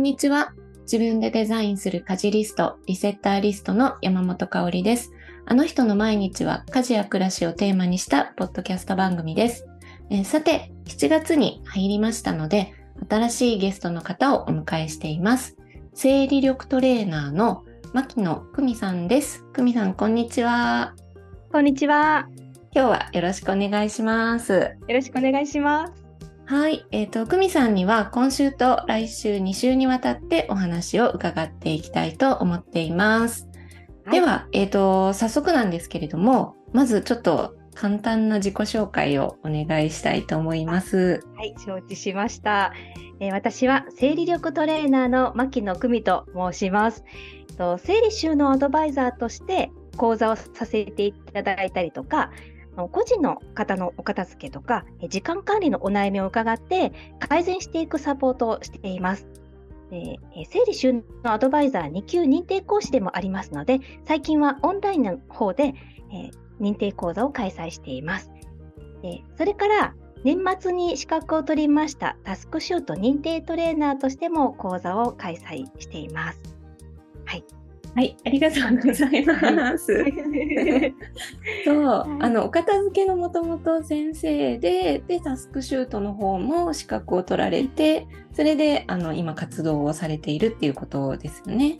[0.00, 0.54] んにちは。
[0.84, 5.12] 自分でデザインする家事リスト、リセッターリストの山本香里です。
[5.44, 9.66] あの人の毎日は家事や暮らしをテーマにしたポッドキャスト番組です。
[10.08, 12.72] えー、さて、7月に入りましたので、
[13.10, 15.56] 新しいゲストの方をお迎えしています。
[15.92, 19.44] 生理力トレーナーの牧野久美さんです。
[19.52, 20.94] 久美さん、こんにちは。
[21.52, 22.26] こんにちは。
[22.74, 24.76] 今日はよろしくお願いします。
[24.88, 25.99] よろしくお願いします。
[26.50, 26.84] はい。
[26.90, 33.48] えっ、ー、と、久美さんには今週と来週2週にわたってお話を伺っていきたいと思っています。
[34.04, 41.20] はい、では、えっ、ー、と、早速なんですけれども、まずちょっと簡単な自己紹介をお願いしたいと思います。
[41.36, 42.72] はい、承知しました。
[43.20, 47.04] えー、私は生理力トレーナーの牧野久美と申します。
[47.58, 52.32] と生理収納アドバイザーとして講座をさせていただいたりとか、
[52.88, 59.26] 個人の方のお片付けとか、時間管理のお悩みを伺って改善していくサポートをしています。
[59.90, 65.74] で整理収納アドバイザー2級認定講師でもありますので、最近はオンラインの方で、
[66.12, 68.30] え認定講座を開催しています。
[69.02, 76.40] でそれから年末に資格を取りましたタスクシュート認定トレーナーとしても講座を開催しています。
[77.24, 77.44] はい。
[77.94, 79.86] はい、ありがとうございます。
[81.64, 81.84] そう、
[82.20, 91.78] あのお片付けのもともと先生で、でタスクシュートの方も資格を取られて、それであの今活動をされているっていうことですよね。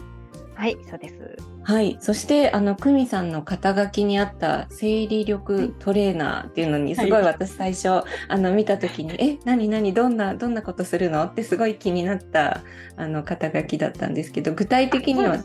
[0.61, 1.14] はい、そうです。
[1.62, 11.25] はい、そしてあの久美さんの肩書きにあった生理力トレーナーっていうのにすごい私最初、はい、あの見た時に え何何どんなどんなことするの？
[11.25, 12.61] ってすごい気になった
[12.97, 15.39] あの肩書きだったんですけど具体的には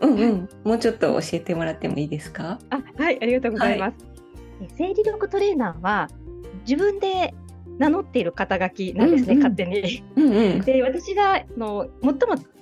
[0.00, 2.58] うんうん、もうちょっと教えてもらってもいいですか？
[2.70, 4.04] あはいありがとうございます、
[4.58, 6.08] はい、生理力トレーナーは
[6.66, 7.34] 自分で
[7.78, 10.04] 名乗っている肩書きなんですね、うんうん、勝手に。
[10.16, 12.18] うんうん、で私がの最も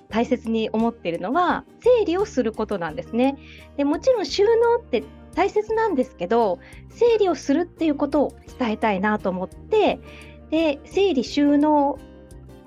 [0.08, 3.38] 大切に思っているのは整理をすることなんですね。
[3.76, 6.58] でもちろん収納って大切なんですけど
[6.90, 10.00] 整理をするっていうことを伝えたいなと思って
[10.50, 11.98] で整理収納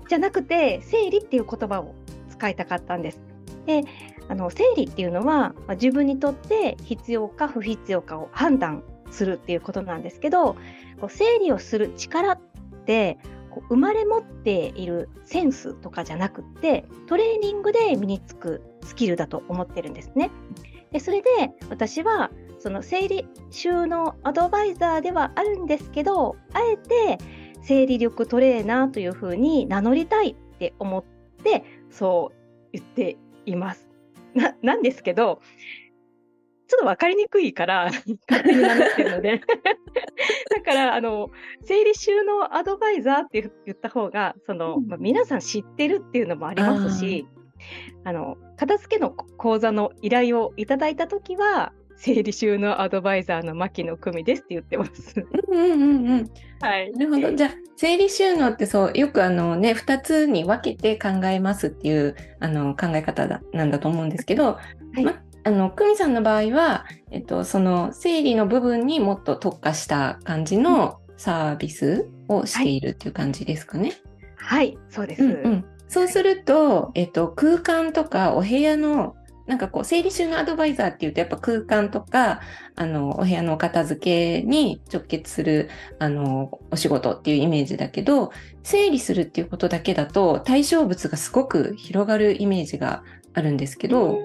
[0.08, 1.94] じゃなくて整理っていう言葉を
[2.30, 3.22] 使いたかったんです。
[3.66, 3.84] で
[4.30, 10.56] あの整理っていうのは、まあ、自分にとって必要か不必要かを判断するっていうことなんですけど
[11.04, 12.40] こう整理をする力っ
[12.86, 13.18] て
[13.52, 20.32] こう生まれ持っているセンスとかじゃなくってトレーニングで身につくスキルだと思ってるんですね。
[20.94, 21.30] でそれで
[21.70, 27.18] 私はその整理収納アドバイザーではあるんですけどあえて
[27.64, 31.04] 生理力トレーナーというふうに名乗りたいって思っ
[31.44, 33.90] てそう言っています。
[34.62, 35.42] なんですけど、
[36.68, 37.92] ちょっと分かりにくいから
[38.30, 39.42] 勝手に名乗ってるので
[40.56, 41.30] だからあの
[41.64, 47.28] 整理収納アドバイザーって言った方がその、まあ、皆さん知ってるっていうのもありますし
[48.04, 55.26] あの片付けの講座の依頼をいただいた時は整理収納アドバイザーの牧野久美ですって言ってます。
[55.48, 56.30] うんうんうんうん。
[56.60, 56.92] はい。
[56.92, 57.32] なるほど。
[57.34, 64.60] じゃあ整理収納ってそうよくあのね2つに分けて考えますっていうあの考え方だなんだと思うんですけど、は
[64.98, 73.94] い、まあの久美さんの場合はえっとその整理の部分にもっと特化した感じのサービスをしているっていう感じですかね。
[74.36, 75.24] はい、はい、そうです。
[75.24, 79.16] うんうんそうすると、えっと、空間とかお部屋の
[79.46, 82.40] なんかこう、整理収納アドバイザーっていうと、やっぱ空間とか、
[82.76, 88.32] あの、お部屋の片付けに直結する、あの、お仕事っていうイメージだけど、
[88.64, 94.20] 整理するっていうことだけだと、対象物がすごく広がるイメージがあるんですけど、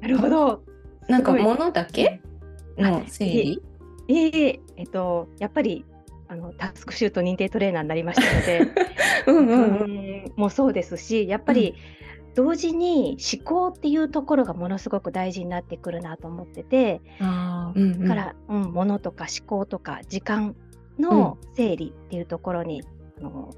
[0.00, 0.62] なるほど。
[1.08, 2.20] なんか物だけ？
[2.78, 3.62] の整理？
[4.08, 4.60] ええ。
[4.76, 5.84] えっと、やっぱり、
[6.28, 8.72] あのタスクシュート認定トレーナーになりましたので、
[9.26, 12.00] うんうん、うん、もうそうですし、やっぱり、うん。
[12.34, 20.54] 同時に思考っていうところがものすごく大事になってくるなと思ってて、あうんうん、から、うん、物とか思考とか時間
[20.98, 22.82] の整理っていうところに、
[23.18, 23.54] うん、あのまあ、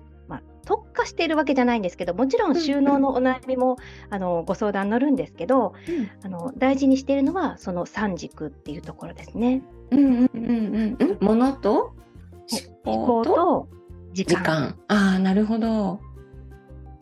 [0.64, 3.76] 特化しているわけじゃないんですけどもちろん収納のお悩みも、
[4.10, 9.62] あのご相談乗るんですけど、うん、あの大事にしているのはその三軸っていうところですね。
[9.90, 11.94] うんうんうんうん、物と？
[12.84, 13.68] 思考と？
[14.12, 14.36] 時間。
[14.36, 14.78] 時間。
[14.88, 16.00] ああなるほど。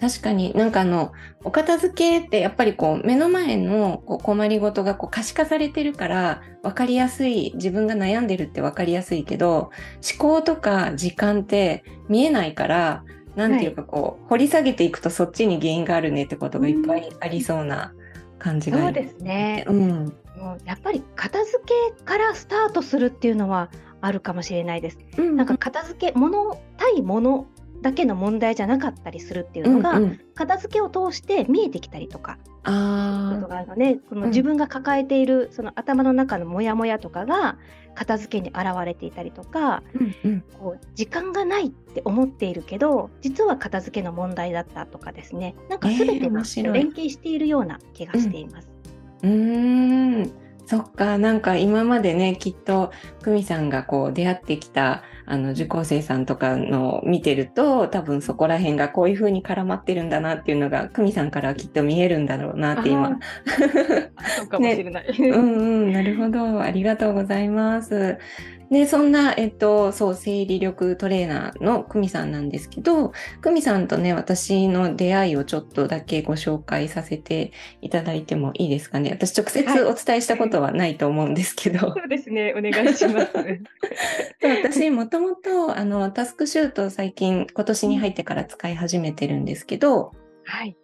[0.00, 1.12] 確かになんかあの
[1.44, 9.70] お片付けってやっぱりこう目の前のこう困りごとがこう可視化されてるから分かりやすい自分が悩んでるって分かりやすいけど
[10.18, 13.04] 思考とか時間って見えないから
[13.36, 17.92] なんていうかこう、はい、掘り下げていくとそっちに原因があるねってことがいっぱいありそうな
[18.38, 20.12] 感じが、そうですね、うん、
[20.64, 21.58] やっぱり片付
[21.98, 24.98] けからスタートするっていうのはあるかもしれないです。
[25.18, 27.46] うんうん、なんか片付け物対物
[27.82, 37.56] だけの問題じゃなかったりするっていうのが、うんうん、片付けを通して見えてきたりとかあことがあるのでこの自分が抱えている、その頭の中のモヤモヤとかが
[37.94, 45.54] 片付けに現れていたりとか、うんうん、こう時間がないって思っているけど実は片付けの問題だったとかですね。
[45.68, 46.42] なんか全てが
[46.72, 48.70] 連携しているような気がしています。
[49.22, 50.32] えー、うん。
[50.66, 51.18] そっか。
[51.18, 52.92] なんか今までねきっと
[53.22, 63.16] 久美さんがこう出会ってきたあの受講生さんとかの見てると多分そこら辺がこういう風に絡まってるんだなっていうのが久美さんからきっと見えるんだろうなって今。
[64.36, 65.92] そうかもしれない、ね、うんうん。
[65.92, 66.60] なるほど。
[66.60, 68.18] ありがとうございます。
[68.70, 73.12] で、そんな、えっと、そう、生理力トレーナーの久美さんなんですけど、
[73.42, 79.10] 久美さんとね、私の出会いをちょっとだけご紹介させていただいてもいいですかね。
[79.10, 81.88] 私直接お伝えしたことはないと思うんですけど。
[81.88, 83.32] はい、そうですね、お願いします。
[84.64, 90.12] 私、もともと、あの、タスクシュートを最近、今年に入ってから使い始めてるんですけど、
[90.44, 90.76] はい。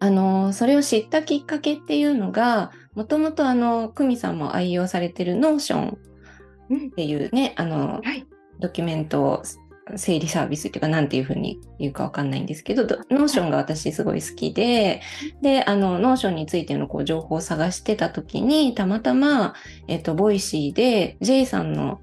[0.00, 5.98] あの、それを知ったきっかけっていうのが、もともとあの、久美さんも愛用されてる Notion
[6.70, 8.26] っていうね、あの、はい、
[8.60, 9.42] ドキュメント
[9.96, 15.00] 整理サービスっていうか、なんていうふうに言うかわかんないんですけど、Notion が私すごい好きで、
[15.42, 19.54] で、あの、 Notion についてのこう情報を探してた時に、たまたま、
[19.88, 22.00] えっと、 Voicy で J さんの、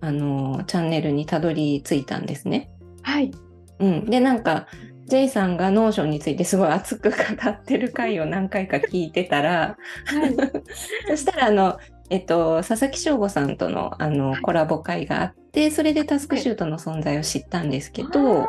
[0.00, 2.70] あの、チャンネルにたどり着いたんですね。
[3.02, 3.30] はい。
[3.78, 4.04] うん。
[4.06, 4.66] で、なんか、
[5.06, 7.16] J さんが Notion についてすごい熱く語
[7.50, 9.76] ってる回を何回か聞いてたら、
[10.06, 10.36] はい、
[11.10, 11.78] そしたらあの
[12.10, 18.46] えっと、佐々木正悟さんとのあの、コラボ回があって、それでタスクシュートの存在を知ったんですけど、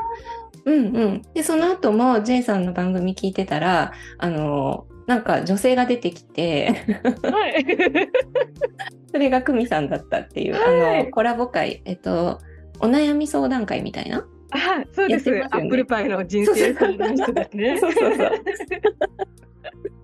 [0.65, 1.21] うんうん。
[1.33, 6.85] で、その後も J さんの番組聞いてたら、あの、なんか女性が出てきて
[7.23, 7.65] はい、
[9.11, 10.59] それが久美さんだったっていう、は
[10.97, 12.39] い、あの、コラボ会、えっと、
[12.79, 14.25] お悩み相談会みたいな。
[14.51, 15.29] あ、そうです。
[15.31, 17.77] ね、アップルパイの人生相談室ですね。
[17.79, 18.31] そうそうそう。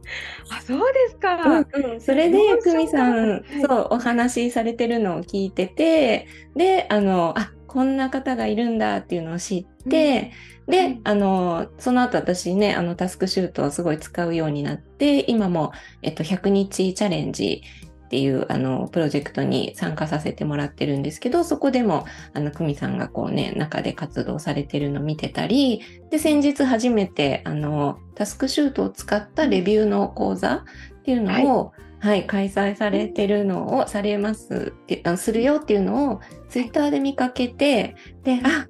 [0.50, 10.32] あそうですか、うんうん、それで久美さん、はい、そうお話しされてるのを聞いててであのあこんな方がいるんだっていうのを知って、
[10.68, 17.62] うん、で、あのその後私ねあのタスクシュートをすごい使うようになって今も、えっと、100日チャレンジ
[18.08, 30.64] っていうあのプロジェクトに参加させてもらってるんですけどそこでもあの久美さんがこうね中で活動されてるのを見てたりで先日初めてあのタスクシュートを使ったレビューの講座
[31.00, 34.72] っていうのを、はい、はい、開催されてるのをされます
[35.18, 38.68] するよっていうのをツイッターで見かけてであ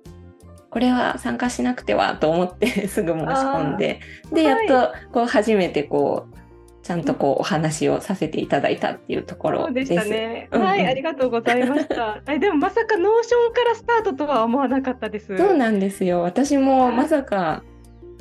[0.71, 3.99] これは参加しなくてはと思って すぐ申し込んで
[4.33, 6.36] でやっとこう初めてこう
[6.87, 9.93] ちゃんとこうお話をさせていただいたっていうところです。
[9.93, 10.47] そうでしたね。
[10.53, 12.21] うんうん、はい、ありがとうございました。
[12.31, 15.35] えでもまさか Notion からスタートとは思わなかったです。
[15.35, 16.21] そうなんですよ。
[16.21, 17.61] 私もまさか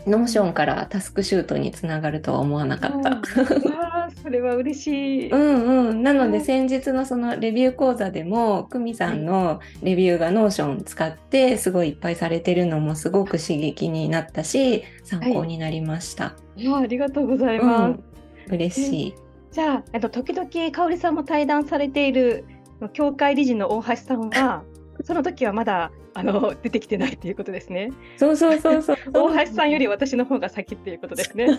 [0.05, 3.13] Notion からタスクシュートにつながるとは思わなかった。
[3.13, 5.31] あそれは嬉しい。
[5.31, 6.03] うんうん。
[6.03, 16.25] なので先日のそのレビュー講座でも久美さんのレビューが Notion 使ってすごいいっぱいされてるのもすごく刺激になったし参考になりました。
[16.25, 18.01] はい、ありがとうございます。
[18.01, 18.16] うん
[18.51, 19.15] 嬉しい。
[19.51, 22.45] じゃあ、えっと、時々香織さんも対談されている
[22.93, 24.65] 協会理事の大橋さんは、
[25.03, 27.91] その時はまだあの出てきてないっていうことですね。
[28.17, 28.97] そうそうそうそう。
[29.13, 31.59] 大橋さんより私の方が先っていうことですね。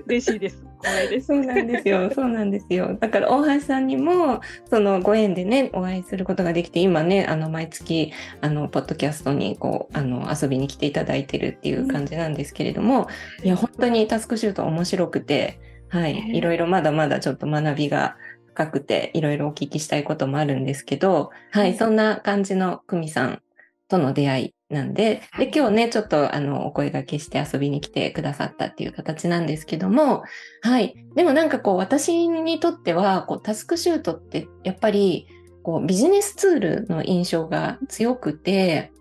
[0.06, 0.64] 嬉しいです。
[1.26, 2.10] そうなんですよ。
[2.14, 2.96] そうなんですよ。
[2.98, 13.08] だから大橋さんにもそのご縁でねお会いすることができて今ねあの毎月あのポッドキャストにこうあの遊びに来ていただいてるっていう感じなんですけれども、
[13.40, 18.16] うん、いや本当にタスクシュート面白くてはいいろいろまだまだちょっと学びが
[18.54, 23.42] 深くていろいろお聞きしたいこともあるんですけど、はい、そんな感じの久美さん
[23.88, 30.22] との出会いなんで、で、今日ね、ちょっとあの、お声掛けして遊びに来てくださったっていう形なんですけども、
[30.62, 30.94] はい。
[31.14, 35.26] でもなんかこう、私にとっては、こう、タスクシュートってやっぱり、
[35.62, 38.92] こう、ビジネスツールの印象が強くて、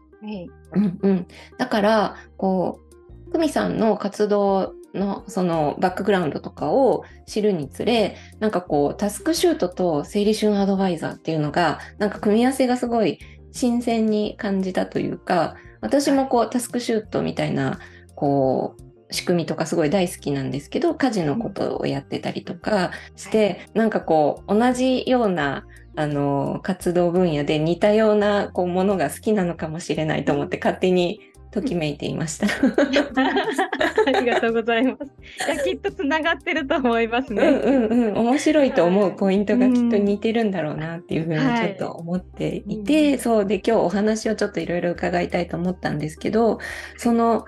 [0.74, 1.28] うんうん。
[1.58, 2.80] だから、こ
[3.28, 13.20] う、久美さんの活動のそのバックグラウンドとかを知るにつれ、なんかこう、タスクシュートと整理収納アドバイザーっていうのが、なんか組み合わせがすごい
[13.52, 17.80] 新鮮に感じたというか、私もこうタスクシュートみたいな、
[18.16, 25.66] こう、仕組みとかすごい大好きなんですけど、家事のことをやってたりとかして、なんかこう、同じような、
[25.96, 31.20] あの、活動分野で似たようなこうものが好きなのかもしれないと思って勝手に
[31.52, 32.48] ときめいていました。
[32.48, 35.52] ありがとうございます。
[35.52, 37.44] いやきっとつながってると思いますね。
[37.44, 46.60] うんうんうん、面白いと思うポイントがきっと似てるんだろうなっていうふうにちょっと思っていて、はい、そうで今日お話をちょっといろいろ伺いたいと思ったんですけど、
[46.98, 47.46] その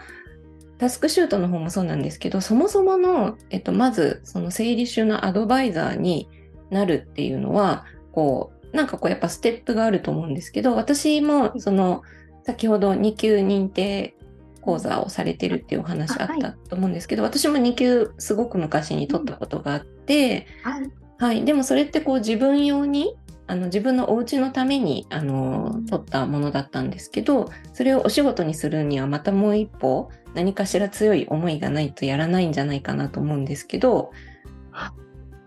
[0.77, 6.27] タスクシュートの方もそうなんですけど、そもそもの、えっと、まずその整理収納アドバイザーに
[6.72, 12.01] なるっていうのは、こう、なんかこうやっぱステップがあると思うんですけど、私もその、
[12.43, 14.15] 先ほど2級認定
[14.62, 34.12] 講座をされてるっていうお話あったと思うんですけど、はい、私も2級すごく昔に取ったことがあって、はい、はい、でもそれってこう自分用にあの自分のお家のためにあの取ったものだったんですけどそれをお仕事にするにはまたもう一歩何かしら強い思いがないとやらないんじゃないかなと思うんですけど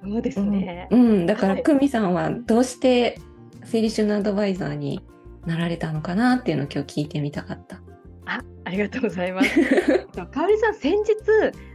[0.04, 3.18] そうですね、うん、うん、だから、久美さんはどうして
[3.64, 5.00] 整理収納アドバイザーに
[5.46, 7.80] なられたのかなっていうのを今日聞いてみたかった。
[8.26, 9.60] あありがとうございます。
[10.32, 11.14] かおりさん、先日、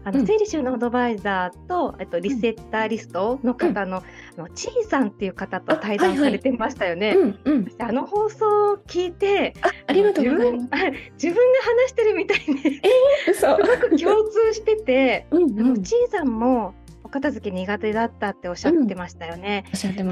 [0.04, 4.04] あの整理収納アドバイザーと、えっと、リセッターリストの方の、
[4.38, 7.16] うん、あのちいさんっていう方と対談されてましたよね。
[7.80, 10.68] あの放送を聞いて、あありがとうございます。
[11.14, 12.82] 自分が話してるみたいに、
[13.28, 16.74] えー、すごく共通してて、うんうん、ちいさんも
[17.06, 19.64] お片付け苦手だったっておっしゃってましたよね。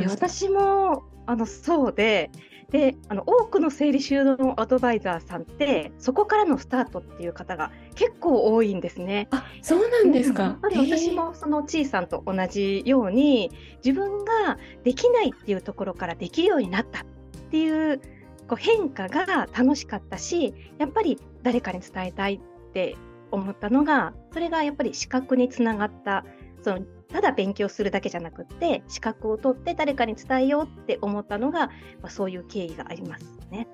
[0.08, 2.32] 私もあのそうで、
[2.72, 9.28] であの多くの整理収納アドバイザーさんってそこからのスタートっていう方が結構多いんですね。
[9.32, 10.60] あそうなんですか。
[10.62, 13.52] うん、私もそのちいさんと同じように
[13.84, 17.04] 自分ができないっていうところからできるようになったっ
[17.50, 18.00] ていう
[18.48, 22.96] こう変化が楽しかったしやっぱり誰かに伝えたいって
[23.32, 26.26] 思ったのがそれがやっぱり資格につながった
[26.64, 31.74] そのただ勉強するだけじゃなくって資格を取って誰かに伝えようって思ったのが、ま
[32.04, 33.68] あ、そういう経緯がありますね。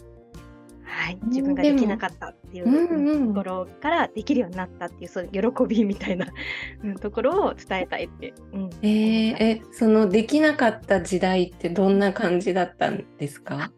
[0.88, 6.28] はい、自分ができなかったっていうところからできるようになったっていう、そういう喜びみたいな
[7.02, 8.34] ところを伝えたいって。
[8.54, 13.72] うん、えー、えそのできなかった時代ってどんな感じだったんですか？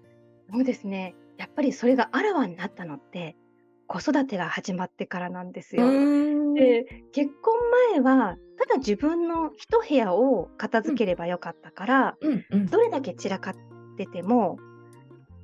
[0.54, 1.16] そうですね。
[1.38, 3.36] やっぱりそれがあらわになったのって
[3.88, 5.90] 子育てが始まってからなんですよ。
[6.54, 7.56] で結婚
[7.94, 13.56] 前はただ自分の一部屋を片付ければよかったから、うんうん、どれだけ散らかっ
[13.98, 14.58] てても、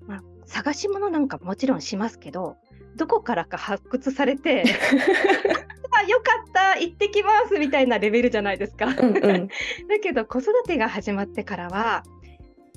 [0.08, 2.58] まあ、探し物なんかもちろんしますけど
[2.96, 4.64] どこからか発掘されて
[5.96, 8.88] あよかった行ってきますみたいなレベルじゃないですか。
[8.88, 9.48] うんうん、
[9.88, 12.04] だけど子育てが始まってからは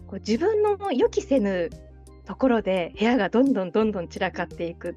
[0.06, 1.70] こう自分の予期せぬ
[2.26, 4.96] ところで部屋がどんどんどんどん散らかっていく。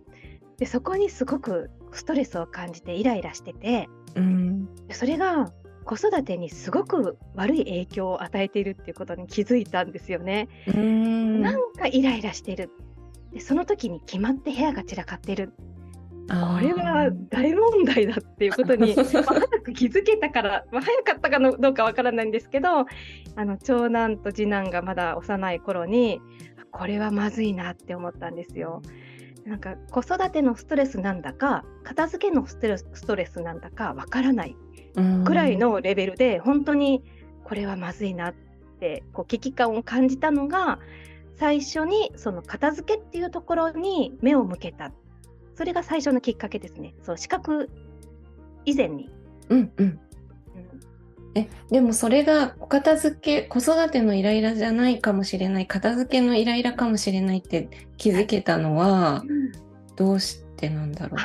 [0.59, 5.51] でそこにすごくストレスを感じてイライラしてて、うん、それが
[5.85, 10.47] 子育てにすごく悪い影響を与えているっていうことに気づいたんですよね。
[10.67, 11.41] うん。
[11.41, 12.69] なんかイライラしてる。
[13.33, 15.53] でその時に決まって部屋が散らかってる。
[16.29, 22.85] これは大問題だっていうことに、 まあ、早く気づけたから、まあ、早かったかのどうかわからないんですけどあ
[23.45, 26.21] の長男と次男がまだ幼い頃に
[26.69, 28.83] これはまずいなって思ったんですよ。
[29.49, 34.55] なんか子育てのストレスなんだか片付けのストレスストレスなんだかわからない
[35.25, 37.03] くらいのレベルで本当に
[37.43, 38.33] これはまずいなっ
[38.79, 40.79] てこう危機感を感じたのが
[41.37, 44.91] 最初にその片付けっていうところに目を向けた。
[45.55, 46.93] それが最初のきっかけですね。
[47.01, 47.69] そう資格
[48.65, 49.09] 以前に。
[49.49, 49.99] うんうん
[51.35, 59.23] えでもそれがお片付け子育てのイライラじゃないかもしれない片付けのイライラかもしれないって気づけたのは、
[59.95, 61.19] どうしてなんだろう？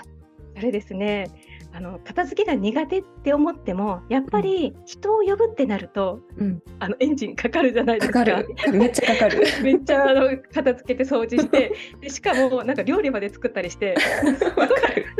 [0.56, 1.30] それですね。
[1.76, 8.24] あの片付けが苦手って思ってもやっぱり人を呼ぶってなると、うん、あのエンジンかかるじゃないですか。
[8.24, 9.42] かめっちゃかかる。
[9.60, 13.96] めっちゃあの片付けて掃除してでしかもなんか料理まで作ったりして
[14.38, 14.68] すごい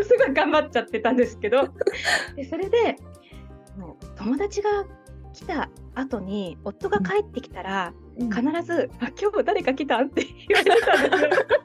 [0.05, 1.71] すごい頑張っちゃってたんですけど
[2.37, 2.99] でそれで
[3.77, 4.85] もう友達が
[5.33, 11.65] 来た後に夫が帰ってきたら、うん、必ず「あ今日誰か来た?」って言われたんですよ。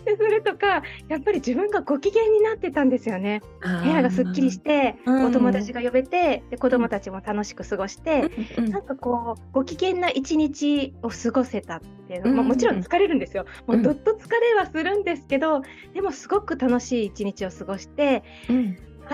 [0.04, 3.42] でそれとかやっぱり自分がご機嫌になってたんですよね。
[3.60, 13.46] 部屋がすっきりして、お友達が呼べてで子供たちも楽しく過ごして、うん、なんかこうご機嫌な一日を過ごせたっていうの、まあ、もちろん疲れるんですよ。
[13.66, 18.22] もうどっと疲れはするんですけど、でもすごく楽しい一日を過ごして、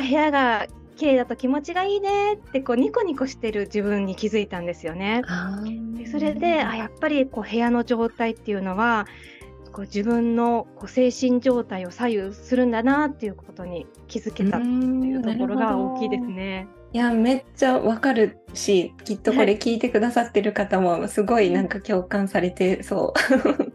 [0.01, 5.23] 部屋が綺麗だと気持ちがいいねってこうニコニコしてる自分に気づいたんですよね。
[5.97, 9.07] でそれであやっぱりこう部屋の状態っていうのは
[9.73, 16.67] こう自分のこう精神状態を左右するんだなっていうことに気づけたっていうところが大きいですね。
[16.93, 23.66] いやめっちゃわかるしきっとこれ聞いてくださってる方もすごいなんか共感されてそう。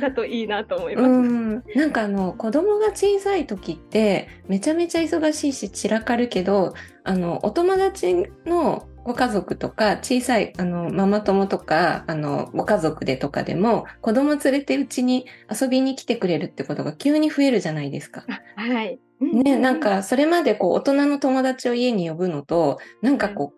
[0.00, 1.08] だといいなと思います。
[1.08, 18.24] うん、なんかあの子供が小さい時ってめちゃめちゃ忙しいし散らかるけどあのお友達のご家族とか小さいあのママ友とかあのご家族でとかでも子供連れてうちに遊びに来てくれるってことが急に増えるじゃないですか。
[18.56, 18.98] はい。
[19.20, 23.57] ね、なんかそれまでこう大人の友達を家に呼ぶのとなんかこう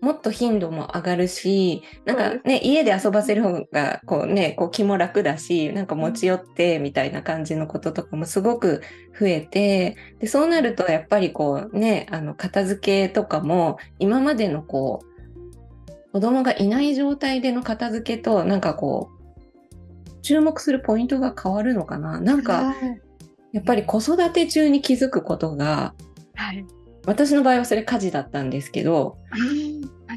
[0.00, 8.80] もっと頻度も上がるし、なんかね、家で遊ばせる方が、こうね、こう気も楽だし、なんか持ち寄ってみたいな感じのこととかもすごく
[9.18, 15.10] 増えて、で、そうなるとやっぱりこうね、あの、片付けとかも、今までのこう、
[16.12, 19.20] 子供がいない状態での片付けと、なんかこう、
[20.22, 22.20] 注目するポイントが変わるのかな。
[22.20, 22.74] なんか、
[23.52, 25.94] やっぱり子育て中に気づくことが、
[26.34, 26.64] はい、
[27.06, 29.18] 私の場合はそれ家事だったんですけど、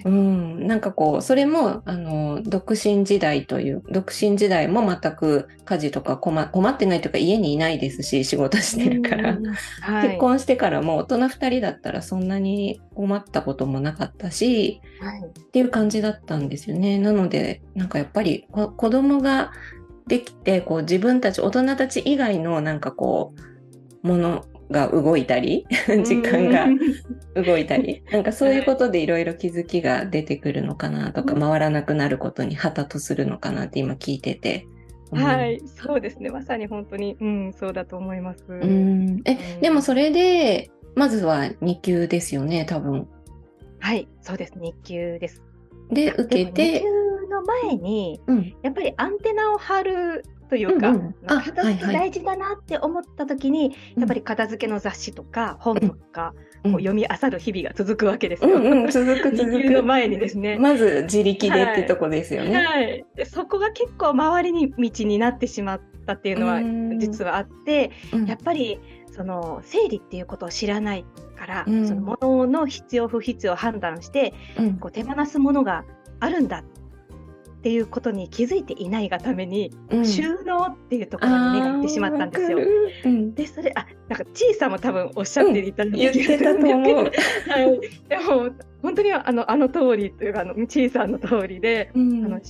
[0.06, 9.38] うん、なんかこうそれもあの独身時代という独身時代も全く家事とか困困ってないというか家にいないですし仕事してるから、
[9.82, 17.00] はい、結婚してからも大人2人だったらそんなに困ったこともなかったし、はい、っていう感じだったんですよね。
[17.00, 19.52] なのでなんかやっぱり子供が
[20.08, 23.34] できてこう自分たち大人たち以外のなんかこ
[24.04, 25.66] うものが動いたり
[26.04, 26.68] 時間が
[27.36, 34.68] 動いたり なんかそういうことでいろいろ気づきが出てくるのかなとか、回らなくなることに旗とするのかなって今聞いてて。
[35.12, 36.30] はい、そうですね。
[36.30, 38.44] まさに本当に、うん、そうだと思います。
[38.48, 43.08] うん、え、うん、でもそれで、まずは2級ですよね、多分。
[43.80, 44.54] はい、そうです。
[44.54, 45.44] 2級です。
[45.92, 46.80] で、受けて。
[46.80, 46.86] 2級
[47.30, 58.58] の前に、うん、やっぱりアンテナを張るというか、うんうん、片付け大事だなって思った時に、はいはい、やっぱり片付けの雑誌とか本とか、うん、読み漁る日々が続くわけですよ。
[58.58, 59.72] うんうん、続 く続く。
[59.72, 60.60] の前にですね。
[60.60, 62.56] まず自力でってとこですよね。
[62.56, 66.62] はい、はい、でそこが結構周りに道になってしまったっていうのは
[67.00, 67.90] 実はあって、
[68.28, 68.80] やっぱり
[69.12, 71.06] その整理っていうことを知らない
[71.36, 75.84] から、うん、そのものの必要不必要を判断して、うん、こう手放すものが
[76.20, 76.64] あるんだっ
[77.64, 82.60] ていうことに気づいていないがために、うん、収納っていうところに目がいってしまったんですよ。
[83.06, 87.10] うん、でそれあなんかちいさんも多分おっしゃっていたんですけど、うん、 はい、
[88.10, 92.42] でも本当にあのあの通りというかあのちいさんの通りで、あの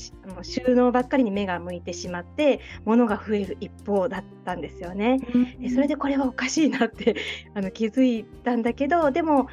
[0.41, 5.19] 収納ばっかりに目が向いてしまって物が増える一方だったんですよね。
[5.59, 7.15] でそれでこれはおかしいなって
[7.53, 9.47] あの気づいたんだけどでも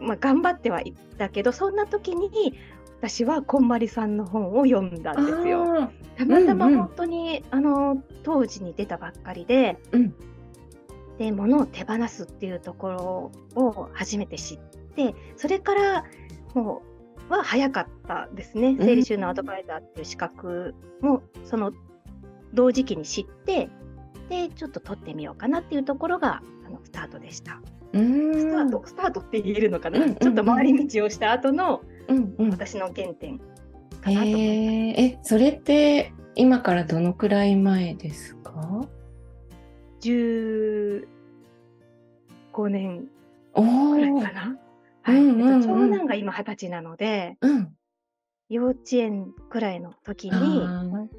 [0.00, 2.54] まあ、頑張ってはいったけどそんな時に
[2.98, 5.90] 私はこんまりさんの本を読んだんですよ。
[6.16, 7.58] たまたま本当に、うん。
[7.58, 10.14] うん、あの当時に出たばっかりで、うん、
[11.18, 14.58] で物を手放すっていうところを初めて知っ
[14.96, 16.04] てそれから
[16.54, 16.82] も
[17.28, 21.72] うは早かったですね、整理収納アドバイザーっていう資格もその
[22.52, 23.70] 同時期に知って
[24.28, 27.60] でちょっと取ってみようかなっていうところがあのスタートでした。
[27.92, 33.50] スタートスタートって言えるのかな、うんうんうん、ちょっと回り道をした後のうんうん、私の原点かな
[34.02, 34.36] と思います。
[34.36, 38.86] えー、えそれって今からどのくらい前ですか
[40.00, 41.06] ?15
[42.68, 43.08] 年
[43.54, 43.60] く
[43.98, 44.58] らいかな。
[45.02, 47.74] はい、うんうんうん、長男が今二十歳なので、うん、
[48.48, 51.10] 幼稚園くらいの時に、うん、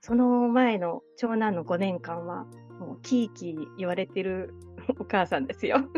[0.00, 2.46] その前の長男の5年間は
[2.80, 4.54] もうキーキー言われてる
[4.98, 5.78] お母さんですよ。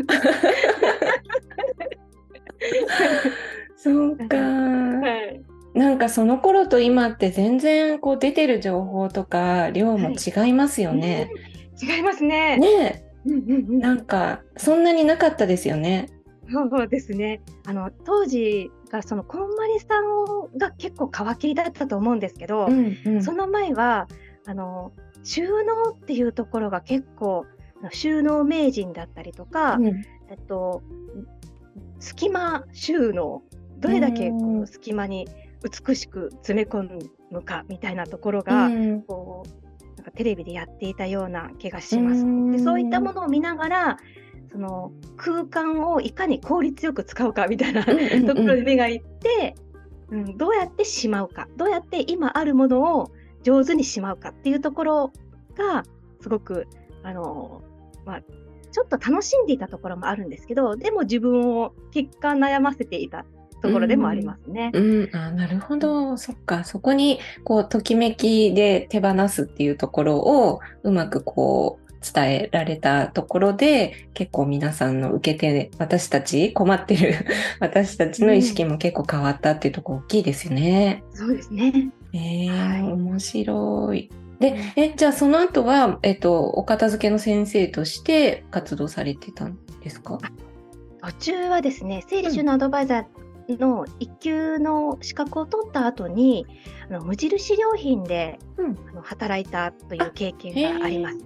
[3.76, 4.36] そうか。
[4.36, 5.42] はい。
[5.74, 11.30] なんかその頃と今って全然こう出てる情報とか量も違いますよね。
[11.80, 12.58] はい、違いますね。
[12.58, 13.04] ね、
[13.68, 16.08] なんかそんなになかったですよね。
[16.50, 17.42] そうですね。
[17.66, 24.08] あの当時がそのこんまりさんが結構皮切りだったと思うんですけど、うんうん、その前は
[24.46, 24.92] あの
[25.22, 27.46] 収納っていうところが結構
[27.90, 30.82] 収納名人だったりとか、うん、えっと
[32.00, 33.42] 隙間収納
[33.78, 35.28] どれだけこの隙間に
[35.62, 38.70] 美しく詰め込むかみたいなところが、
[39.06, 42.24] こうなんかテレビでやっていたような気がします。
[42.52, 43.98] でそういったものを見ながら
[44.50, 49.54] その空間をいかに効率よく使うかみたいなところで目がいって、
[50.10, 53.10] うん、どうやってしまうかどうやって今あるものを
[53.42, 55.12] 上手にしまうかっていうところ
[55.56, 55.84] が
[56.20, 56.66] すごく
[57.02, 57.62] あの、
[58.04, 58.20] まあ、
[58.70, 63.24] ちょっと楽しんでいたところもあるんですけどでも自分を結果悩ませていた
[63.60, 64.70] ところでもありますね。
[64.72, 77.14] うん、うん、あなるほどそっかそこにこうときめきで手放すっていうところをうまくこう伝えられたところで結構皆さんの受け手私たち困ってる
[77.58, 81.02] 私たちの意識も結構変わったっていうところ大きいですよね。
[81.10, 81.90] うん、そうですね。
[82.12, 84.10] えー、はい、面白い。
[84.40, 90.18] で、え、じゃあその後は、えっと、お片付けの先生として活動されてたんですか？
[91.02, 96.46] 途中はですね、整理収納アドバイザーの1級の資格を取った後に、
[96.90, 101.18] あの無印良品で、うん、あの働いたという経験があります。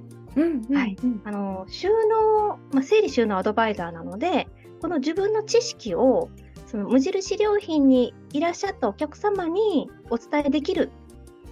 [0.73, 4.49] はい、あの収納、まあ、整理収納アドバイザーなので、
[4.81, 6.31] この自分の知識を
[6.67, 10.91] その無印良品にいらっしゃったお客様にお伝えできる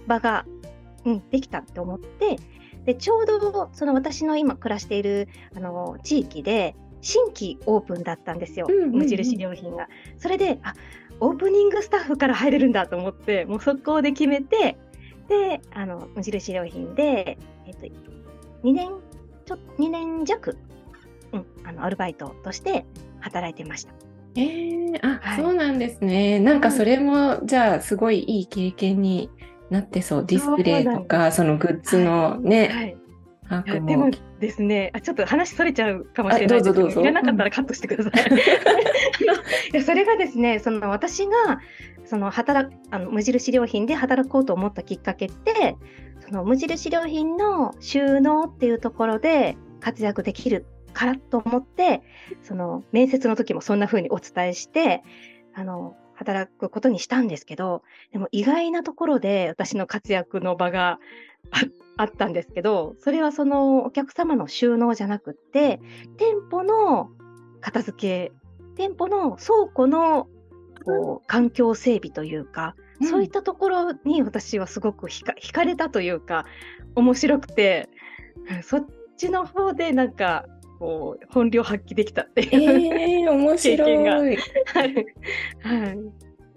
[0.07, 0.45] 場が、
[1.05, 2.37] うん、できたって思って
[2.85, 9.87] でちょうどその私の今暮らしているあの地域で新規オープンだったんですよ、無印良品が。
[10.17, 10.75] それであ
[11.19, 14.77] オープニングスタッフから入れるんだと思ってもう速攻で決めて
[15.29, 17.85] であの無印良品で、えっと、
[18.63, 18.89] 2年
[19.45, 20.57] ちょ2年弱、
[21.31, 22.85] うん、あのアルバイトとして
[23.19, 23.93] 働いてました。
[24.35, 26.39] えー、あ、はい、そうなんですね。
[26.39, 29.29] なんかそれも、うん、じゃあすごいいい経験に
[29.71, 30.25] なってそう。
[30.25, 32.95] ディスプレイとか、そのグッズのね、
[33.49, 36.63] はい、はい、でもですねあ、ちょっと話それちゃうかもしれない。
[36.63, 38.13] ですけど、いらなかったらカットしてください。
[39.73, 41.59] いやそれがですね、その私が
[42.05, 45.77] その働あの無印良品で働こうと思ったきっかけって、
[46.19, 52.01] その無印良品の収納っていうところで活躍できるからと思って、
[52.41, 55.03] その面接の時もそんな風にお伝えして、
[55.53, 57.81] あの、働くことにしたんですけど、
[58.11, 60.99] でも意外なところで私の活躍の場が
[61.97, 65.81] あったんですけど、それはそのお客様の収納じゃなくって、
[66.17, 67.09] 店舗の
[67.59, 68.31] 片付け、
[68.75, 70.27] 店舗の倉庫の
[70.85, 76.45] こう環境整備というか、うん、そういったところに私はすごく惹か惹かれたというか、
[76.93, 77.89] 面白くて、
[78.61, 78.85] そっ
[79.17, 80.45] ちの方でなんか
[80.81, 84.03] こう本領発揮できたっていう、えー、面白い。
[84.03, 84.15] が。
[84.15, 85.97] はい、はい。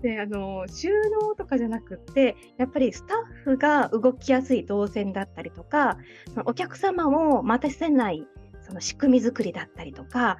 [0.00, 0.88] であの収
[1.20, 5.98] 納とかじゃなくってやっぱりスタッフが動きやすい動線だったりとか
[6.46, 8.26] お客様を待たせない
[8.62, 10.38] その仕組み作りだったりとか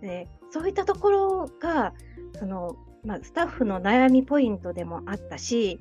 [0.00, 1.92] でそういったところが
[2.38, 5.78] その、まあ、スタッフの悩みポイントでもあったし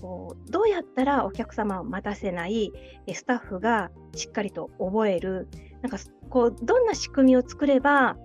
[0.00, 2.72] こうどうやったらお客様を待たせない
[3.12, 5.48] スタッフがしっかりと覚える
[5.82, 5.98] なんか
[6.30, 8.16] こうどんな仕組みを作れば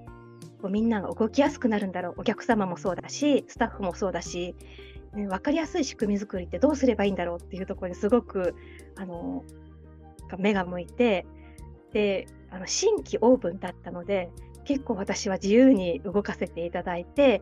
[0.61, 2.21] こうみんなが動きやすくなるんだろう。
[2.21, 4.55] お客様もそうだしスタッフもそうだし、
[5.13, 8.55] ね、分かりやすい仕組み作りってどうすればいいんだろうっていうところにすごく
[8.95, 9.43] あの
[10.37, 11.25] 目が向いて
[11.93, 14.29] であの新規オープンだったので
[14.63, 17.41] 結構私は自由に動かせていただいて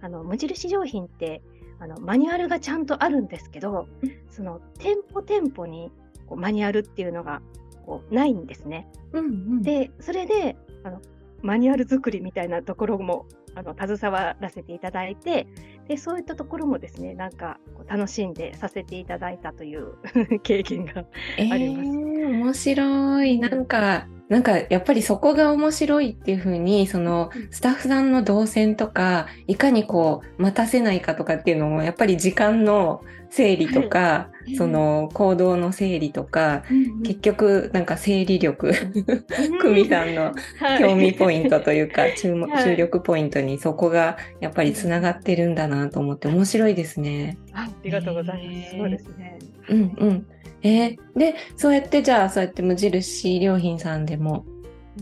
[0.00, 1.42] あの無印良品って
[1.78, 3.88] あのマニュアルがちゃんとあるんですけど
[4.30, 5.90] その店舗店舗に
[6.26, 7.42] こうマニュアルっていうのが
[7.86, 8.88] こうないんですね。
[9.12, 11.00] うんうん、でそれであの
[11.42, 15.46] マニュアル作りみたいなところもあの携わらせていただいて
[15.88, 19.94] でそういったところもですねなんか楽しんでさせていただいたという
[20.42, 21.04] 経験が
[21.38, 21.88] あります。
[21.88, 23.38] えー、面白い。
[23.38, 40.34] なんかなんかやっぱりそこが面白いっていうふうにそのスタッフさんの動線とかいかにこう待たせないかとかっていうのもやっぱり時間の整理とか、はい、その行動の整理とか、うん、結局なんか整理力久美さんの
[40.78, 47.38] 興味ポイントというか、注目、注力ポイントにそこがやっぱりつながってるんだなと思って面白いですね。
[47.52, 48.76] ありがとうございます。
[48.76, 49.38] そうですね。
[49.68, 50.26] うんうん。
[50.62, 54.44] えー、で、そうやってじゃあそうやって無印良品さんでも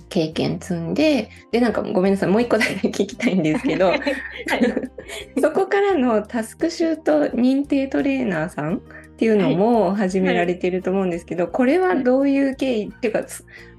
[0.09, 4.01] 経験積んで、で、なんかごめんなさい、もう一個だけ聞きたいんですけど、はい、
[5.43, 8.81] そこからのタスクシュート認定トレーナーさんっ
[9.19, 13.25] ていうのも始められてると思うんですけど、はい、これはどういう経緯っていうか、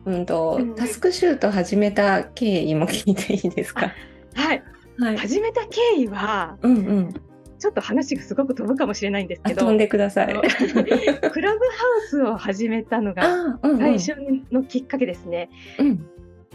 [0.06, 3.92] うんと、タスクシュート始めた経緯も聞いていいですか？
[4.36, 4.64] はい。
[5.02, 7.14] はい、始めた経緯は、うんうん、
[7.58, 10.28] ちょっと話がすごく飛ぶかもしれないんですけど、飛んでください。
[10.28, 14.16] クラブハウスを始めたのが 最初
[14.52, 15.50] のきっかけですね。
[15.80, 16.06] うん、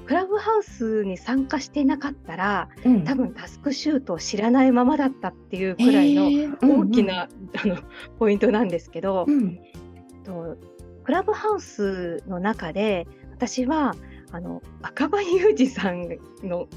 [0.07, 7.29] クラブハウスに参加していなかったら、うん、多分タスクシュートを知らないままだったっていうくらいの大きな、
[7.65, 7.83] うんうん、あの
[8.21, 9.59] ポイントなんですけど、うん、
[10.23, 10.57] と
[11.03, 13.97] クラブハウスの中で私は
[14.31, 16.09] あの赤羽裕二さん
[16.43, 16.69] の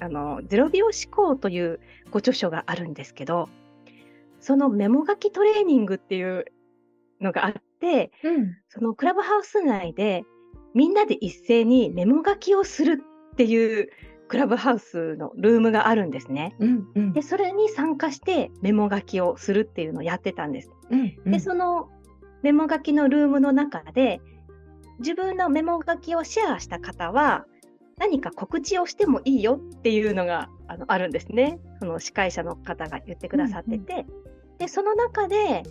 [0.00, 3.48] あの0秒思考というご著書があるんですけど、
[4.40, 6.46] そのメモ書きトレーニングっていう
[7.20, 10.24] のがあって、うん、そのクラブハウス内で
[10.74, 13.90] みんなで一斉にメモ書きをするっていう
[14.28, 16.54] クラブハウスのルームがあるんですね。
[16.60, 20.70] うんうん、でそれに参加してメモ書きをするっていうのをやってたんです。
[20.90, 21.88] うんうん、でその
[22.42, 24.20] メモ書きのルームの中で
[25.00, 27.44] 自分のメモ書きをシェアした方は
[28.00, 31.60] 何か告知をしてもいいよっていうのがあのあるんですね。
[31.78, 35.62] その司会者の方が言ってくださってて、うんうん、でその中で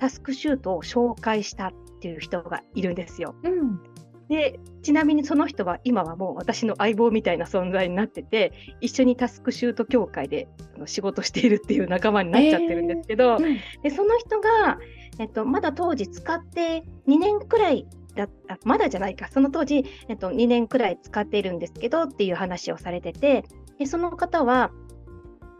[0.00, 3.36] タスクシュートを紹介したっていう人がいるんですよ。
[3.44, 3.80] うん、
[4.28, 10.48] でちなみにその人は今はもう私の相棒みたいな存在になってて一緒にタスクシュート協会で
[10.86, 14.78] 仕事しているっていう仲間になっちゃってるんですけど、えー、でその人が、
[15.20, 17.86] えっと、まだ当時使って2年くらい
[18.18, 23.44] だあまだじゃないかその当時、えっと、2年くらい使っているんですけどっていう話をされてて
[23.78, 24.72] でその方は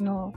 [0.01, 0.33] の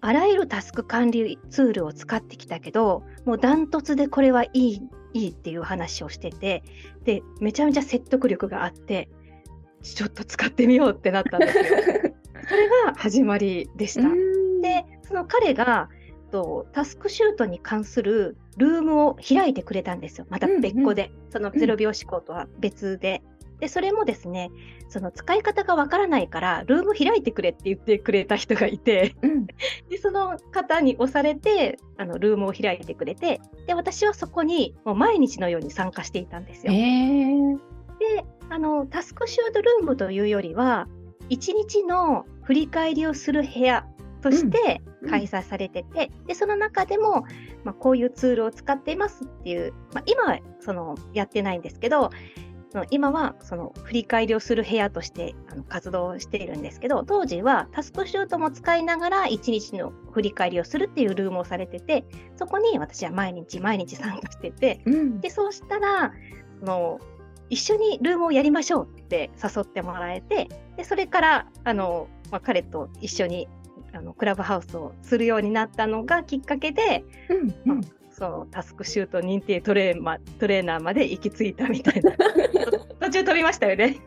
[0.00, 4.82] あらゆるタスク管理ツールを使ってきたけどもうダントツでこれはいい
[5.14, 6.62] いいっていう話をしてて
[7.04, 9.08] でめちゃめちゃ説得力があって
[9.82, 11.64] ちょっと使ってみようってなったんですよ。
[12.48, 14.08] それが始まりでした。
[14.62, 15.88] でその彼が
[16.30, 20.26] とタスクシュートに関するルームを開いてくれたんですよ。
[20.30, 23.22] また別個で、うんうん、その0秒思考とは別で。
[23.60, 24.50] で、それもですね、
[24.88, 29.46] その使い方がわからないから、ルーム開いてくれって言ってくれた人がいて、うん、
[29.90, 36.72] でその方に押されて、あのルームを開いてくれて、で、私はそこにもう毎日のように参加していたんですよ。
[36.72, 40.86] で、あの、タスクシュートルームというよりは、
[41.30, 43.86] 1日の振り返りをする部屋
[44.30, 47.24] として開催されてて、うん、でその中でも、
[47.64, 52.10] まあ、こういうツールを使っていますっていう、まあ、今はそのやってないんですけど
[52.90, 62.04] 今はその振り返りをする部屋としてあの活動しているんですけど当時はタスクシュートも使いながら1日の振り返りをするっていうルームをされてて
[62.36, 66.12] そこに私は毎日毎日参加してて、うん、でそうしたら
[66.60, 67.00] その
[67.50, 73.48] 一緒にルームをやりましょうって誘ってもらえてでそれからあの、まあ、彼と一緒に
[73.92, 77.04] あのクラブハウスをするようになったのがきっかけで、
[77.66, 82.12] うんうん、そのタスクシュート認定トレーマトレーナーまで行き着いたみたいな
[83.00, 83.96] 途中飛びましたよね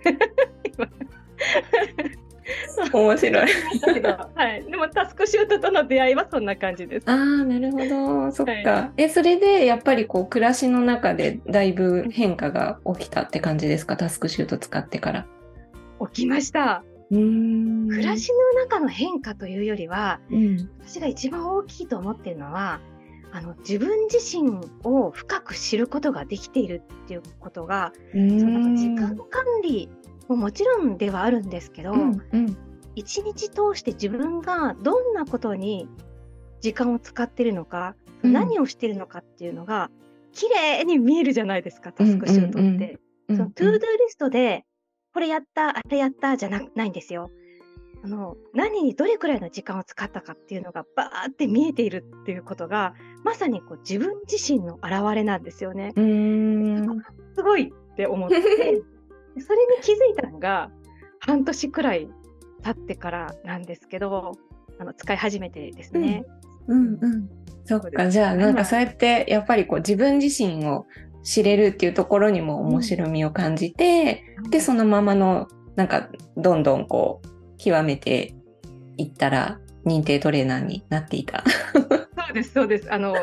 [2.93, 3.47] 面白い
[4.35, 7.09] はい、でもタスクシュートとの出会いはそんな感じです。
[7.09, 8.31] ああ、なるほど。
[8.31, 8.71] そっか。
[8.71, 13.95] はい、え、それでやっぱりこう暮らしの中でだいぶ変化が起きたって感じですか？
[13.95, 15.25] タスクシュート使ってから。
[16.13, 16.83] 起きました。
[17.11, 22.79] 暮らしの中の変化というよりは、うん、私が一番大きいと思っているのは
[23.33, 29.89] あの自分自身を深く知ることができているっていうことがその時間管理
[30.29, 32.57] ももちろんではあるんですけど、うんうん、
[32.95, 35.89] 一日通して自分がどんなことに
[36.61, 39.89] 時間を使ってるのか、うん、何をしてるのかっていうのが
[40.33, 42.59] 綺麗に見えるじゃないですかタスクシュートって。
[42.59, 44.65] うんうんうん、そのトゥードゥーリストで
[45.13, 47.29] これやった、あれやったじゃなないんですよ。
[48.03, 55.93] あの何にどれくらいの時間を使ったかっていうのがバーって見えているっていうことがまさにこう自分自身の表れなんですよね。
[55.95, 56.99] うん
[57.35, 60.71] すごいって思って それに気づいたのが
[61.19, 62.09] 半年くらい
[62.63, 64.31] 経ってからなんですけど
[64.79, 66.25] あの使い始めてですね。
[66.67, 67.29] うん、うん、うん、
[67.65, 70.87] そっかじゃあなんかそうやってやっぱりこう自分自身を
[71.23, 78.33] 知れるっていうところにも面白みを感じて、うん、でそのままのなんかどんどんこう極めて
[78.97, 81.43] いったら認定トレーナーになっていた。
[82.27, 82.93] そうですそうです。
[82.93, 83.15] あの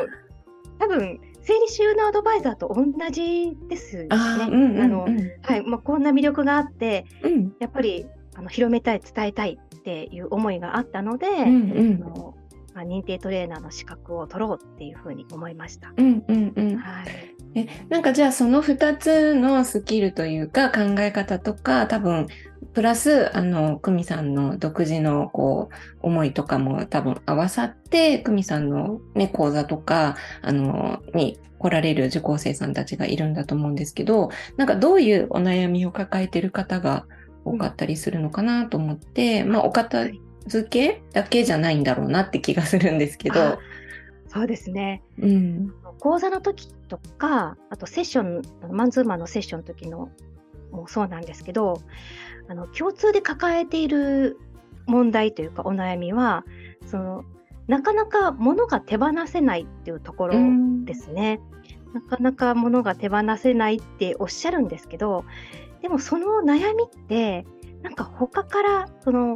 [0.79, 4.07] 多分整理収納アドバイザーと同じですね。
[4.11, 5.07] あの、
[5.41, 12.35] はい、まあこんな魅力があって、うん、やっぱりあの広めたい伝えたいっていう思いがあったので、うんうん、あの
[12.75, 15.91] まあ、認定トレーナーの資格を取ろうっていうふうに思いました。
[15.97, 16.77] うんうんうん。
[16.77, 17.07] はい。
[17.55, 22.27] えなんかじゃあその2つのスキルというか考え方とか多分
[22.73, 37.05] プラスあの久美さんの独自のこう思いとかも多分合わさって久美さんの、ね、講座とかあのに来られる受講生さんたちがいるんだと思うんですけどなんかどういうお悩みを抱えてる方が
[37.43, 40.07] 多かったりするのかなと思って、うん、まあお片
[40.45, 43.59] 付けだけじゃないんだろうなって気がするんですけど。
[44.29, 50.09] そうですね、うん、講座の時とかあとセッションマンツーマンのセッションの時の
[50.71, 51.81] もそうなんですけど
[52.47, 54.37] あの共通で抱えている
[54.85, 56.45] 問題というかお悩みは
[56.85, 57.25] その
[57.67, 60.35] なかなか物が手放せないっていうところ
[60.85, 61.39] ですね。
[61.93, 65.25] なかなか物が手放せないっておっしゃるんですけど
[65.81, 67.47] でもその悩みって
[67.81, 69.35] なんか他からその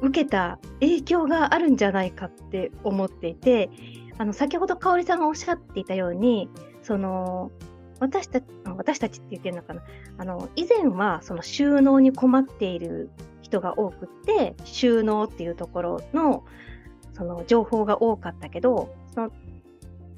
[0.00, 3.68] 受けた影響があるんじゃないかって思っていて
[4.18, 6.48] あの先ほど香織さんがおっしゃっていたように
[6.82, 7.50] その
[8.00, 9.82] 私たち私たちって言ってるのかな。
[10.18, 13.10] あの以前はその収納に困っている
[13.42, 16.44] 人が多くって収納っていうところの
[17.12, 19.30] その情報が多かったけどその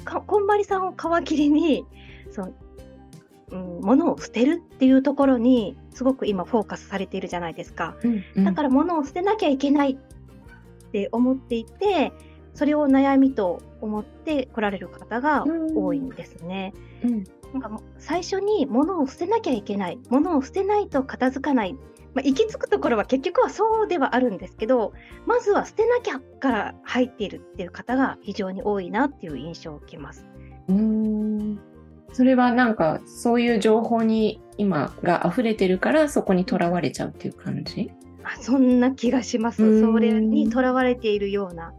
[0.04, 1.84] こんまりさんを皮切りに
[2.30, 2.52] その、
[3.52, 12.12] うん、物を捨てるっていうところにすごく今フォーカスされているじゃないですか、うんうん、だから物を捨てなきゃいけないって思っていて
[12.58, 16.74] それを悩みと思って来られる方が多いんですね。
[17.04, 21.78] うん、なんか最初に物を捨てなきゃいけない物を捨てないと片付かない、ま
[22.16, 24.92] あ、行き着くところは結局はそうではあるんですけど
[25.24, 30.26] まずは捨てなきゃから入っているっていう方が非常に多いなっていう印象を受けます。
[30.68, 31.60] うん
[32.12, 37.92] それはなんかそういう情報に今が溢れてるからそこにとらわれちゃうっていう感じ？
[38.24, 39.80] あそんな気がします。
[39.80, 41.72] それにとらわれているような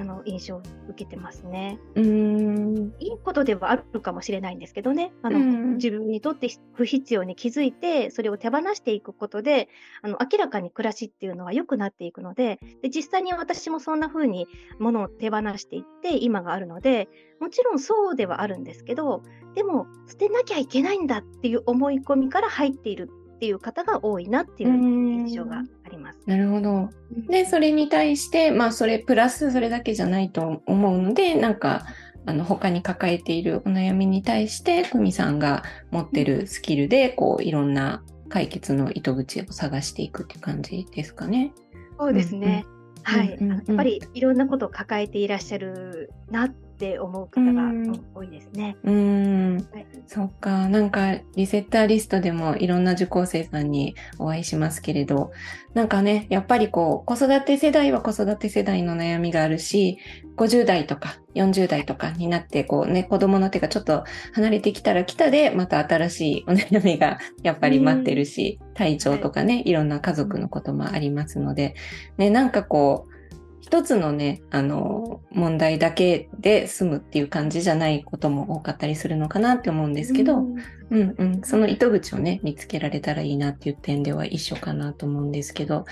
[0.00, 1.78] あの印象を受けてますね。
[1.94, 2.94] うん。
[3.00, 5.12] いいことではあるかもしれないんですけどね。
[5.22, 5.38] あの、
[5.78, 9.68] 自分にとって不必要に気づいてそれを手放していくことで
[10.02, 14.46] あの明らかに暮らしっていうのは良くなっていくのでで実際に私もそんな風に
[14.78, 17.08] ものを手放していって今があるので
[17.40, 19.22] もちろんそうではあるんですけど
[19.54, 26.18] でも捨てなきゃいけないんだっていう思い込みから入っているっていう方が多いなっていう印象があります。
[26.26, 26.90] なるほど。
[27.30, 31.86] で、それに対して、まあ、それプラスそれだけじゃないと思うので、なんか、
[32.26, 41.52] あの、他に抱えているお悩みに対して、久美さんが持ってるスキルで、こう、いろんな解決の糸口を探していくっていう感じですかね。
[41.96, 42.64] そうですね。
[42.66, 46.67] うんうんはい、やっぱりいろんなことを抱えていらっしゃるなって
[46.98, 47.70] 思う方が
[48.14, 48.76] 多いですね。
[48.84, 55.32] うん、はい、そっか、なんかリセッターリストでもいろんな受講生さんにお会いしますけれど、
[55.74, 59.98] なんかね、やっぱりこう、子育て世代は子育て世代の悩みがあるし、
[60.36, 71.74] 50代とか40代とかになって、こうね、子供の手がちょっと離れてきたら来たで、また新しいお悩みが やっぱり待ってるし、体調とかね、いろんな家族のこともありますので、
[72.16, 73.17] ね、なんかこう、
[73.60, 80.54] 一つのね、あの、問題だけで済むっていう感じじゃないことも多かったりするのかなって思うんですけど、うん、
[80.90, 81.40] うんうん。
[81.42, 85.84] その糸口をね、見つけられたらいいなっていう点では一緒かなと思うんですけど、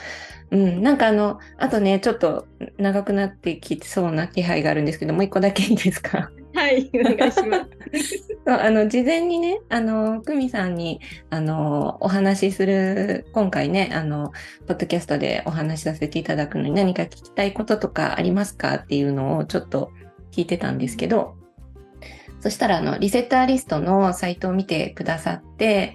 [0.50, 2.46] うん、なんかあの、あとね、ちょっと
[2.78, 6.30] 長くなってきそうな気配があるんですけど、もう一個だけいいですか？
[6.66, 8.50] はい、お願いします。
[8.50, 11.00] あの事前にね、あの久美さんに
[11.30, 14.32] あのお話しする今回ね、あの
[14.66, 19.92] ポッドキャストでお話しさせていただくのに何か聞きたいこととかありますかっていうのをちょっと
[20.32, 21.36] 聞いてたんですけど、
[22.40, 25.94] そしたらあのリセッターリストのサイトを見てくださって、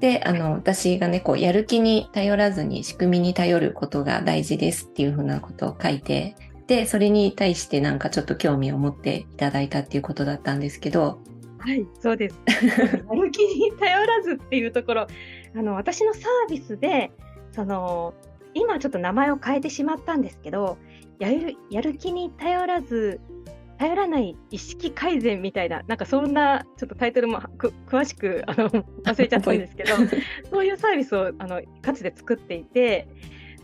[0.00, 6.34] で、あの、私がね、こう、やる気に頼らずに仕組みに頼ることが大事ですっていうふうなことを書いて
[6.66, 11.20] で、それに対してなんかちょっと興味を持っていただいたっていうことだったんですけど。
[11.58, 12.38] はい、そうです。
[12.46, 15.06] やる気に頼らずっていうところ、
[15.56, 17.10] あの、私のサービスで、
[17.52, 18.14] その、
[18.54, 20.78] 今ちょっと名前を変えてしまったんですけど、
[21.18, 23.20] やるやる気に頼らず、
[23.78, 27.40] 頼らない意識改善みたいな、なんかそんなちょっとタイトルも
[27.86, 29.94] 詳しくあの忘れちゃったんですけど、
[30.50, 33.08] そういうサービスをあのかつて作っていて、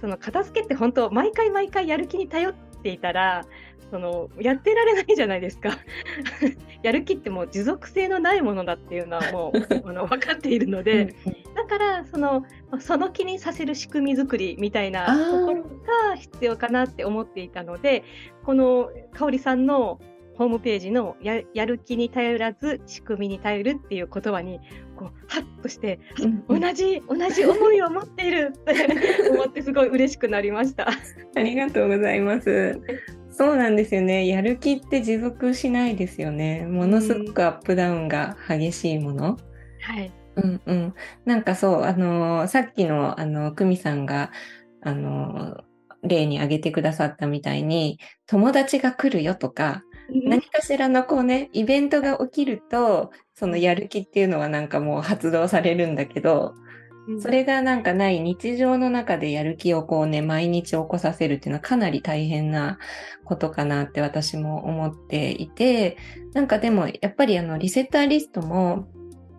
[0.00, 3.44] その片付けって本当毎回毎回やる気に頼っていたら
[3.90, 5.70] そのやってられないじゃないですか。
[6.82, 11.14] やる気ってもう持続性のないものだっていうのはもう あの分かっているので
[11.54, 12.46] だからその
[12.78, 15.62] その気にさせる仕組み作りみたいなところ
[16.08, 18.02] が必要かなって思っていたので
[18.44, 20.00] この香里さんの
[20.40, 24.58] ホームページのややる気に頼らず仕組みに頼るっていう言葉に
[25.00, 25.98] こうハッとして、
[26.48, 28.74] うん、同じ同じ思いを持っているって
[29.32, 30.88] 思ってすごい嬉しくなりました。
[31.34, 32.78] ありがとうございます。
[33.30, 34.26] そうなんですよね。
[34.26, 36.66] やる気って持続しないですよね。
[36.66, 39.38] ものすごくアップダウンが激しいもの。
[39.80, 40.12] はい。
[40.36, 40.94] うんうん。
[41.24, 44.30] なんかそう、あのー、さっきの、あの、久美さんが、
[44.82, 49.82] あのー、例に挙げてくださったみたいに、友達が来るよとか、
[50.12, 56.52] 何かしらのこうね、イベントが起きると、そのやる気っていうのはなんかもう発動されるんだけど、
[57.22, 62.78] それがなんかない日常の中でやる気をこうね、毎日起こさせるっていうのはかなり大変な
[63.24, 65.96] ことかなって私も思っていて、
[66.34, 68.86] なんかでもやっぱりあのリセッターリストも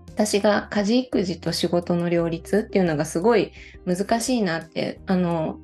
[0.08, 3.52] 私が家事育児と仕事の両立っていうのがすごい
[3.86, 5.60] 難しいなって、あの、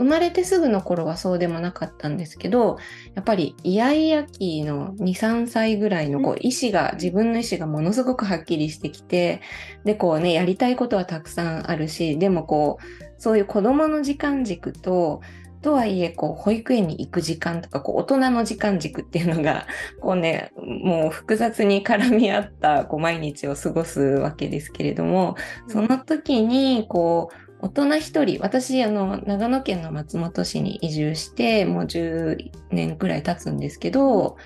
[0.00, 2.78] 生まれてすぐの頃はそうでもなかったんですけど、
[3.14, 9.42] やっぱりイヤイヤ期の2、3歳ぐらいのこう意志が、自分の意志がものすごくはっきりしてきて、
[9.84, 15.20] で、こうね、やりたいことはたくさんあるし、でもこう、そういう子供の時間軸と、
[15.60, 19.66] とはいえ、こう、保育園に行く時間とか、こう、大人の時間軸っていうのが、
[20.00, 25.36] こうね、もう複雑に絡み合った、こう、毎日を過ごすわけですけれども、
[25.68, 34.36] その時に、こう、大人一人、私、あの、長野県の松本市に移住して、もう10年くらい経つんですけど、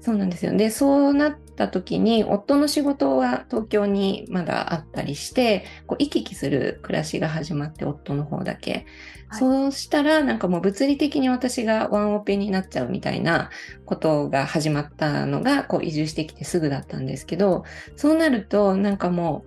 [0.00, 0.56] そうなんですよ。
[0.56, 8.86] で、そうなっった時に夫の仕事は東京にまだあったりしてこう行き来する暮らしが始まって夫の方だけ、
[9.28, 13.50] はい、そうしたらなんかもう物理的に私がワンオペになっちゃうみたいな
[13.84, 17.64] ことが始まったのがこう移住してきてすぐだったんですけど
[17.96, 19.44] そうなるとなんかも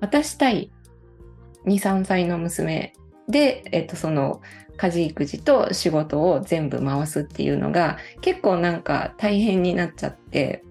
[0.00, 0.70] う渡したい
[1.66, 2.92] 23歳の娘。
[3.28, 4.42] で、えっと、その
[4.76, 10.64] 家事育児と仕事を全部回すっていうのが結構なんか大変になっちゃって、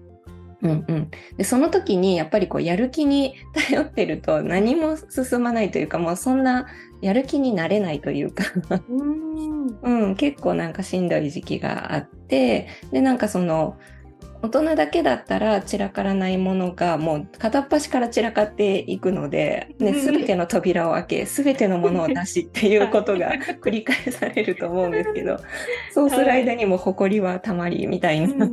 [0.62, 3.34] うんうん、でその時にやっぱりこうやる気に
[3.68, 6.66] 頼ってると何も進まないというかもうそんな
[7.00, 8.44] やる気になれないというか。
[9.82, 12.68] うん、結構なんかしんどい時期があって。
[12.92, 13.76] でなんかその
[14.44, 23.32] 大人だけだったら散らからないものがもう片っ端から散らかっていくので、ね、全ての扉を開け全てのものを出しっていうことが
[23.62, 25.38] 繰り返されると思うんですけど
[25.92, 28.46] そうする間にも埃はたまりみたいな。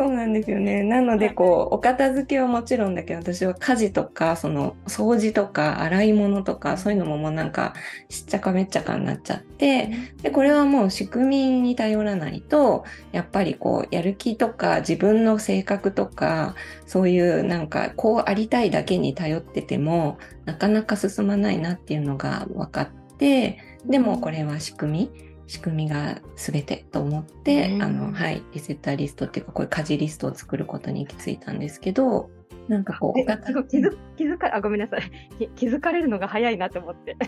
[0.00, 0.82] そうなんですよね。
[0.82, 7.74] なので、こう、お片付けはもちろんだけど、私は家事とか、その、掃除とか、洗い物とか、そういうのももうなんか、
[8.08, 9.90] しっちゃかめっちゃかになっちゃって、
[10.22, 16.54] で、これはもう仕組みに頼らないと、やっぱりこう、やる気とか、自分の性格とか、
[16.86, 22.88] そういうなんか、こうありたいだけに頼ってても、なかなか進まないなっていうのが分かっ
[23.18, 25.29] て、でもこれは仕組み。
[25.50, 32.30] 仕組みが全てと思って、うん、あの、はい、リセッターリストっていうか、こういう家事リストを作ることに行き着いたんですけど、
[32.68, 33.18] なんかこう、
[33.66, 35.10] 気づ気づかあごめんなさい。
[35.56, 37.16] 気づかれるのが早いなと思って。
[37.18, 37.24] い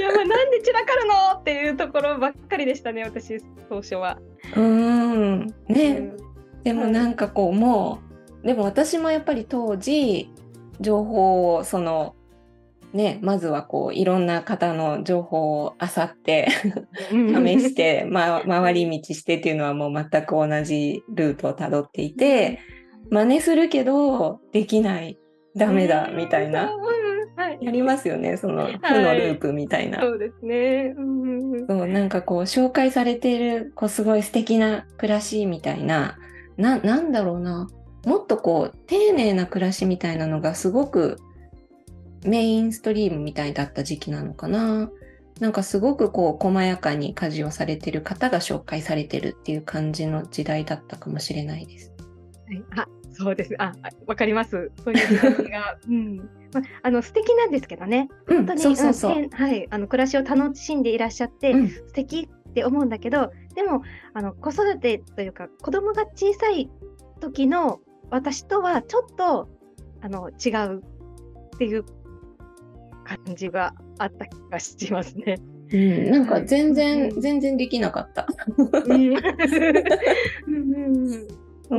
[0.00, 4.18] や、まあ、なんで散らかるのっていうところばっかりでしたね、私、当初は。
[4.56, 6.16] うん、ね、うん、
[6.64, 8.00] でもなんかこう、も
[8.42, 10.28] う、でも私もやっぱり当時、
[10.80, 12.15] 情報をその
[12.96, 16.48] ね、まずはこういろんな方の情報を漁って
[17.10, 22.58] 試して、 ま、回り道してっていうのはもう全く同じルートをたどっていて、
[23.10, 25.18] 真似するけどできない、
[25.54, 26.72] ダメだみたいな。
[27.36, 29.98] はい、やりますよね、その負のループみたいな。
[29.98, 30.94] はい、そうですね。
[31.68, 36.16] そうなんかこう紹介されているこうすごい素敵な暮らしみたいな、
[36.56, 37.68] な、なんだろうな。
[38.06, 41.18] もっとこう丁寧な暮らしみたいなのがすごく
[42.24, 44.90] メインストリームみたいだった時期なのかな。
[45.40, 51.92] なんかすごくこう細やかに家事をされてる方が紹介されてるっていう感じの時代だったかもしれないです。
[52.46, 53.54] はい、あそうです。
[53.58, 53.72] あ、
[54.06, 54.70] わかります。
[54.84, 56.16] そういう感じが、 うん、
[56.52, 58.08] まあの素敵なんですけどね。
[58.28, 66.70] 本当に、そうそうそう、はい、あの暮らしを楽しんでいらっしゃって、うん、素敵って思うんだけど、でもあの子育てというか子供が小さい
[67.20, 69.48] 時の私とはちょっと
[70.02, 70.82] あの違う
[71.54, 71.84] っていう
[73.06, 75.36] 感じがあった気がしますね。
[75.72, 78.26] うん、なんか全然、うん、全然できなかった。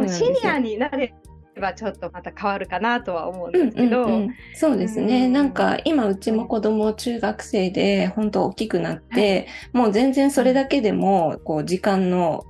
[0.08, 1.14] シニアになれ
[1.60, 12.44] ばちょっとまた変わるかなとは思うんですけど、うんうんうん、そうですね、うん、なんか今うちも子供中学生で本当大きくなって、はい、もう全然それだけでもこう時間の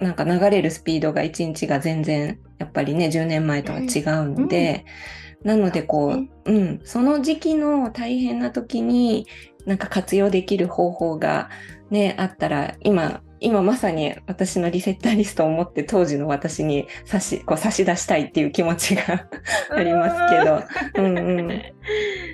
[0.00, 3.86] なんか流れるスピードが一日が全然やっぱりね10年前とは違う
[4.30, 4.84] ので、
[5.18, 6.16] うんなのでこ
[6.46, 9.26] う、うん、その時期の大変な時に
[9.66, 11.50] なんか活用できる方法が
[11.90, 19.28] ね、あったら、今、今まさに私のリセッターリストを持って当時の私に差し、こう差し出したいっていう気持ちが
[19.70, 20.62] ありますけど。
[21.04, 21.48] うんうん。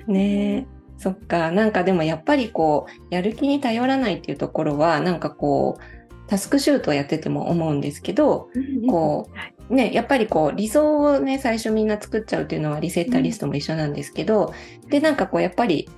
[0.07, 1.51] ねそっか。
[1.51, 8.49] なんかでもやっぱりこう、やる気に頼らないっていうところは、なんかこう、タスクシュートをやってても思うんですけど、
[8.87, 14.53] こう、ね、やっぱりこう理想をね、最初みんな作っちゃうっていうのはリセッターリストも一緒なんですけど、
[14.83, 15.89] うん、で、なんかこうやっぱり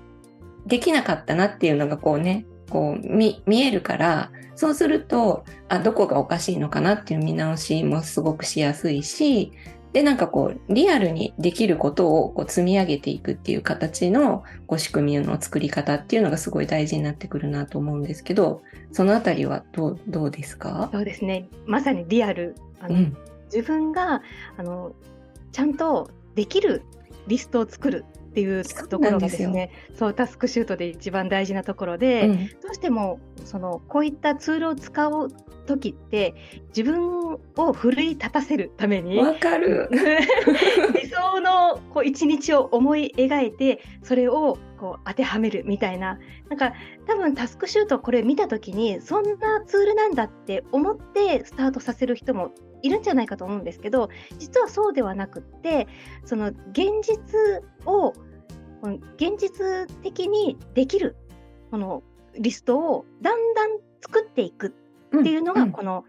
[0.66, 9.52] できなかったなっていうのがこうね、こう見えるから、そうすると、あ、どこがおかしいのかなっていう見直しもすごくしやすいし、
[9.92, 20.90] で、なんかこう、リアルにできることをこう積み上げていくっていう形のこう仕組みの作り方っていうのがすごい大事になってくるなと思うんですけど、そのあたりはどうどうですか？
[20.92, 21.48] そうですね。
[21.68, 22.56] まさにリアル。
[22.80, 23.18] あの、うん、
[23.54, 24.22] 自分が
[24.58, 24.96] あの
[25.52, 26.84] ちゃんとできる
[27.28, 35.30] リストを作るっていうところがですねそうタスクシュートで一番大事なところで、うん、どうしてもそのこういったツールを使う
[35.68, 36.34] 時って
[36.76, 39.88] 自分を奮い立たせるためにわかる。
[39.94, 46.20] 理想のこう一日を思い描いてそれをこう当てはめるみたいな。
[46.50, 46.74] なんか
[47.08, 54.10] 多分タスクシュートこれ見た時にそんなツールなんだって思ってスタートさせる人もいるんじゃないかと思うんですけど
[54.40, 55.88] 実はそうではなくって
[56.26, 58.14] その現実を
[59.16, 61.16] 現実的にできる
[61.72, 62.04] この
[62.38, 64.76] リストをだんだん作っていく
[65.18, 66.04] っていうのがこの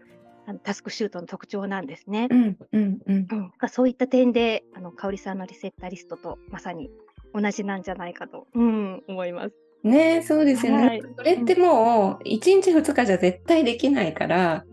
[0.47, 2.27] あのタスクシュートの特徴なんですね。
[2.29, 6.91] うんうんうん、そういった点であの香織さんのリセッターリストとまさに
[7.35, 9.55] 同じなんじゃないかと、うん、思います。
[9.83, 10.87] ねそうですよね。
[10.87, 14.63] はい、それってもう1日2日じゃ絶対できないから、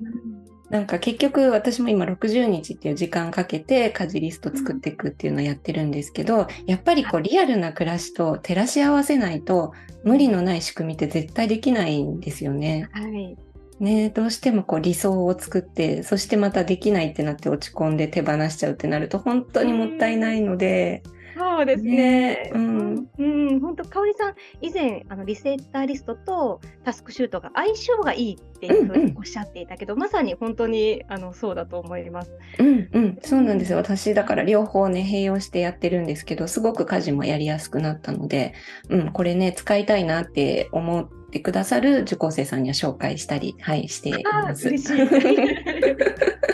[0.70, 12.88] なんか結局私も今60日っていう時間かけて家事リスト作っていくっていうのをやってるんですけど、やっぱりこうリアルな暮らしと照らし合わせないと無理のない仕組みって絶対できないんですよね。
[12.92, 13.36] はい。
[13.80, 21.02] ねどうしてもこう理想を作って、そしてまたできないってなって落ち込んで手放しちゃうってなると本当にもったいないので、
[21.36, 22.50] そうですね。
[22.54, 23.24] うん、う
[23.54, 32.32] ん、本当、香織さん、以前、あのリセッターリストとタスクシュートが相性がいいっていうふうにおっしゃっていたけど、うんうん、まさに本当にあのそうだと思います。
[32.58, 33.78] うんうん、そうなんですよ。
[33.78, 38.54] 私、だから両方ね、併用してやってるんですけど、すごく家事もやりやすくなったので、
[38.88, 44.68] うん、これね、使いたいなって思ってくださる受講生さんには紹介したり、はい、しています。
[44.68, 44.96] 嬉しい。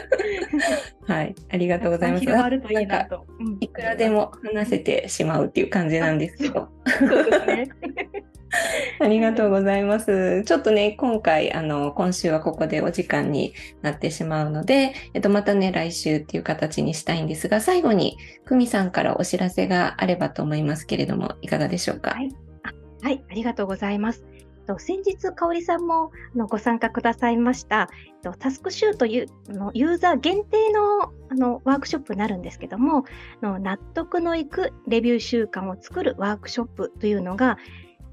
[1.09, 2.20] はい、ありがとうございます。
[2.20, 3.26] 広がるといいなと。
[3.61, 6.68] いくらでも話せてしまうっていう感じなんですけど。
[7.48, 7.68] ね。
[9.00, 10.42] ありがとうございます。
[10.44, 22.11] ちょっとね、今回、あの、今週はここでお時間になってしまうので、えっと、またね、来週っていう形にしたいんですが、最後に、久美さんからお知らせがあればと思いますけれども、いかがでしょうか？
[22.11, 22.28] はい。
[22.64, 24.24] あはい、ありがとうございます。
[24.69, 26.12] と、先日、香織さんも
[26.49, 27.89] ご参加くださいました、
[28.39, 33.05] タスクシュートユのユーザー限定のあのワークショップになるんですけども、
[33.43, 37.59] の納得のいくレビュー習慣を作るワークショップというのが、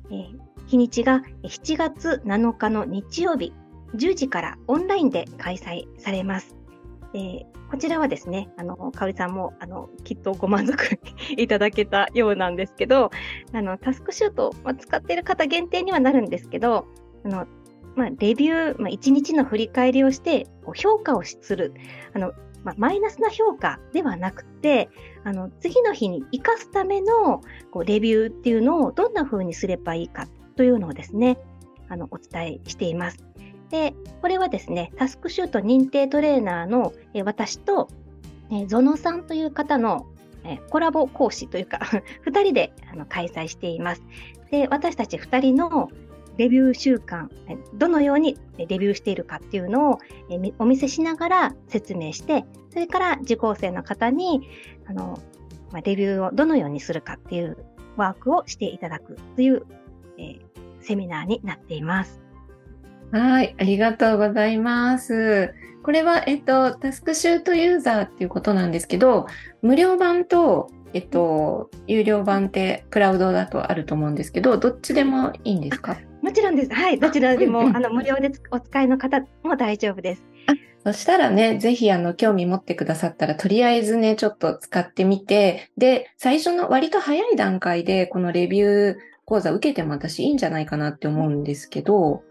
[0.10, 0.38] えー、
[0.68, 3.54] 日にちが7月7日の日曜日
[3.96, 6.56] 10時からオンラインで開催されます。
[7.16, 11.00] えー、こちらはですね、あの、かおりさんも、あの、きっとご満足
[11.38, 13.10] いただけたようなんですけど、
[13.54, 16.86] あの、タスクシュート、まあ、使っている方限定にはなるんですけど、
[17.24, 17.48] あの、
[17.96, 20.46] まあ、レビュー、まあ、1日の振り返りをして、
[20.76, 21.74] 評価をする。
[22.14, 22.34] あの、
[22.66, 24.90] まあ、マイナスな評価ではなくて、
[25.24, 27.40] あの、次の日に生かすための、
[27.72, 31.38] こう、レビューっていうのをどんな風にすればいいかというのをですね、
[31.88, 33.25] あの、お伝えしています。
[33.70, 36.94] で、これはですね、タスクシュート認定トレーナーの、
[37.24, 37.88] 私と、
[38.52, 40.06] えゾノさんという方の、
[40.44, 41.80] えコラボ講師というか
[42.28, 44.04] 2人であの開催しています。
[44.52, 45.90] で、私たち2人の
[46.38, 47.30] レビュー習慣、
[47.74, 50.00] どのようにレビューしているかっていうのを
[50.60, 54.48] お見せしながら説明して、それから受講生の方に、
[54.86, 55.20] あの、
[55.72, 57.58] まレビューをどのようにするかっていう
[57.96, 59.66] ワークをしていただくという、
[60.18, 60.40] えー、
[60.82, 62.25] セミナーになっています。
[63.12, 65.54] はい、ありがとうございます。
[65.84, 69.28] これは、えっと、タスクシュートユーザーっていうことなんですけど、
[69.62, 75.98] 無料版と、えっと、有料版ってクラウドだとあると思うんですけど、どっちでもいいんですか？
[76.22, 76.74] もちろんです。
[76.74, 80.24] はい、どちらでも、うんうん、あの無料でお使いの方も大丈夫です。
[80.84, 88.96] そしたらね、ぜひあの興味持ってくださったら、とりあえずね、ちょっと使ってみて、で、最初の割と早い段階でこのレビュー
[89.26, 92.24] 講座受けても私いいんじゃないかなって思うんですけど、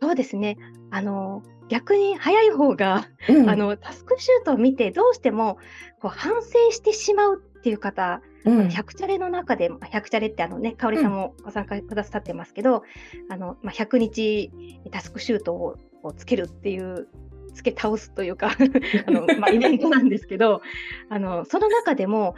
[0.00, 0.56] そうですね。
[0.90, 5.58] あの、逆に早い方が、うん、あの、タスクシュートを見て、どうしても、
[6.00, 12.84] こう、反省してしまうっていう方、うん、100チャレの中で、100チャレってあのね、香織さんもご参加くださってますけど、
[13.26, 14.50] うん、あの、まあ、100日
[14.90, 17.08] タスクシュートををつけるっていう、
[17.54, 18.50] つけ倒すというか
[19.06, 20.62] あの、まあ、イベントなんですけど、
[21.08, 22.34] あの、その中でも、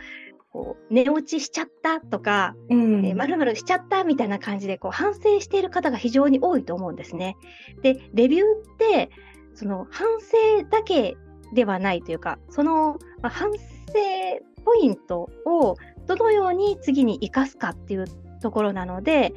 [0.53, 7.37] こう寝落ちしちゃったとか、うん、えー、〇〇しちゃったみたいな感じでこう反省している方が非常に多いと思うんですね。
[7.83, 9.11] で、レビューって
[9.55, 11.17] その反省だけ
[11.55, 13.59] ではないというか、その、まあ、反省
[14.65, 15.77] ポイントを
[16.07, 18.07] どのように次に生かすかっていう
[18.41, 19.33] ところなので、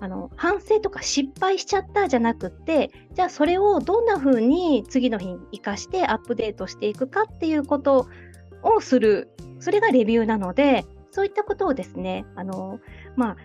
[0.00, 8.06] あの反省とか失敗しちゃったじゃなくってじゃあそれをどんな風に次の日に生かしてアップデートしていくかっていうこと
[8.62, 9.30] をする
[9.60, 12.78] それがレビューなので、そういったことをですね、あの、
[13.16, 13.36] まあ、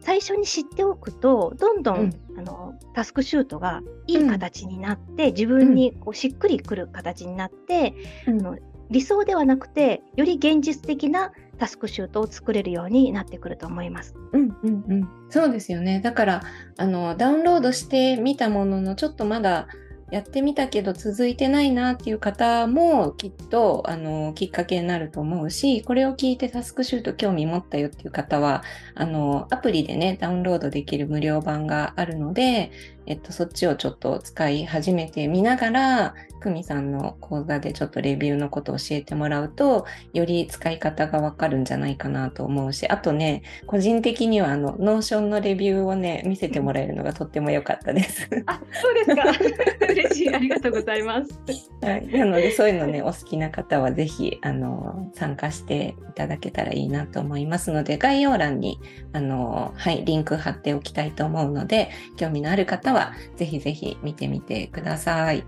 [0.00, 7.94] 最初に知っておくと、どんどん、うん、あのタスクシュートがいい形になって、うん、自分にこうしっくりくる形になって、
[8.28, 8.58] うん、あの
[8.90, 14.14] 理想ではなくて、より現実的なタスクシュートを作れるようになってくると思います。
[14.32, 15.08] うんうんうん。
[15.28, 16.00] そうですよね。
[16.00, 16.42] だから
[16.76, 19.66] あのダウンロードしてみたもののちょっとまだ
[20.10, 28.62] やってみたけど続いてないなっていう方もきっとあのきっかけになると思うし、これを聞いてタスクシュート興味持ったよっていう方は、
[28.94, 32.70] あのアプリでね、ダウンロードできる無料版があるので、
[33.06, 48.28] えっと、そっちをちょっと使い始めてみながら、久美さんの講座でちょっとレビューのことを教えてもらうと、より使い方がわかるんじゃないかなと思うし、あとね、個人的にはあの、 Notion のレビューをね、見せてもらえるのがとっても良かったです。
[48.46, 49.24] あ、そうですか。
[49.90, 50.34] 嬉しい。
[50.34, 51.40] ありがとうございます。
[51.82, 52.06] はい。
[52.06, 58.78] なので、そういうのね、お好きな方はぜひ、あの、参加していただけたらいいなと思いますので、概要欄に、
[59.12, 62.95] あの、はい、リンク貼っておきたいと思うので、興味のある方は、
[63.36, 65.44] ぜひぜひ見てみてください。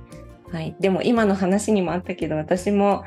[0.53, 0.77] はい。
[0.81, 3.05] でも、今の話にもあったけど、私も、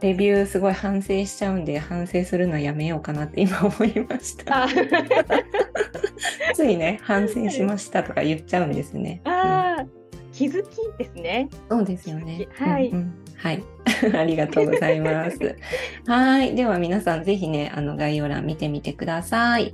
[0.00, 4.68] レビューすごい反省しちゃうんで反省するのやめようかなって今思いました。
[6.54, 9.20] ついね反省しましたとか言っちゃうんですね。
[9.24, 9.90] ああ、うん、
[10.32, 11.48] 気づきですね。
[11.68, 12.46] そうですよね。
[12.54, 13.62] はい、うんうん、はい。
[14.14, 15.56] ありがとうございます。
[16.06, 16.54] はい。
[16.54, 19.72] では皆さんぜひね、あの概要欄見てみてください。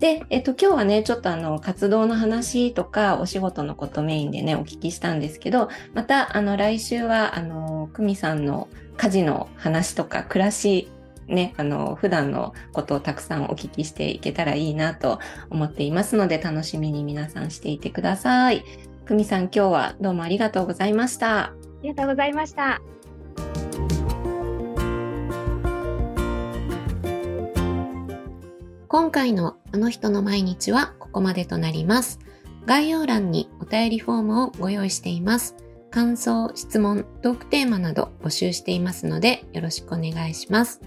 [0.00, 10.90] で、えっと、今日はね、ちょっとあの、活動の話とか、お仕事のことメインでね、お聞きしたんですけど、また、あの、来週は、あの、久美さんの家事の話とか、暮らし、
[11.26, 18.64] ね、あの、普段のことをたくさんお聞きしていけたらいいなと思っていますので、楽しみに皆さんしていてください。
[19.06, 21.38] 久美さん、今日はどうもありがとうございました。
[21.38, 22.93] ありがとうございました。
[28.94, 32.20] 今回のあの人の毎日はここまでとなります。
[32.64, 35.56] 概要欄にお便りフォームをご用意しています。
[35.90, 40.80] 感想、質問、トークテーマなど募集していますのでよろしくお願いします。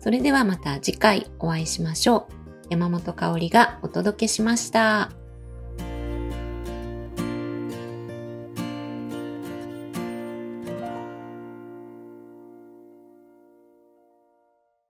[0.00, 2.32] それではまた次回お会いしましょう。
[2.70, 5.21] 山本香里がお届けしました。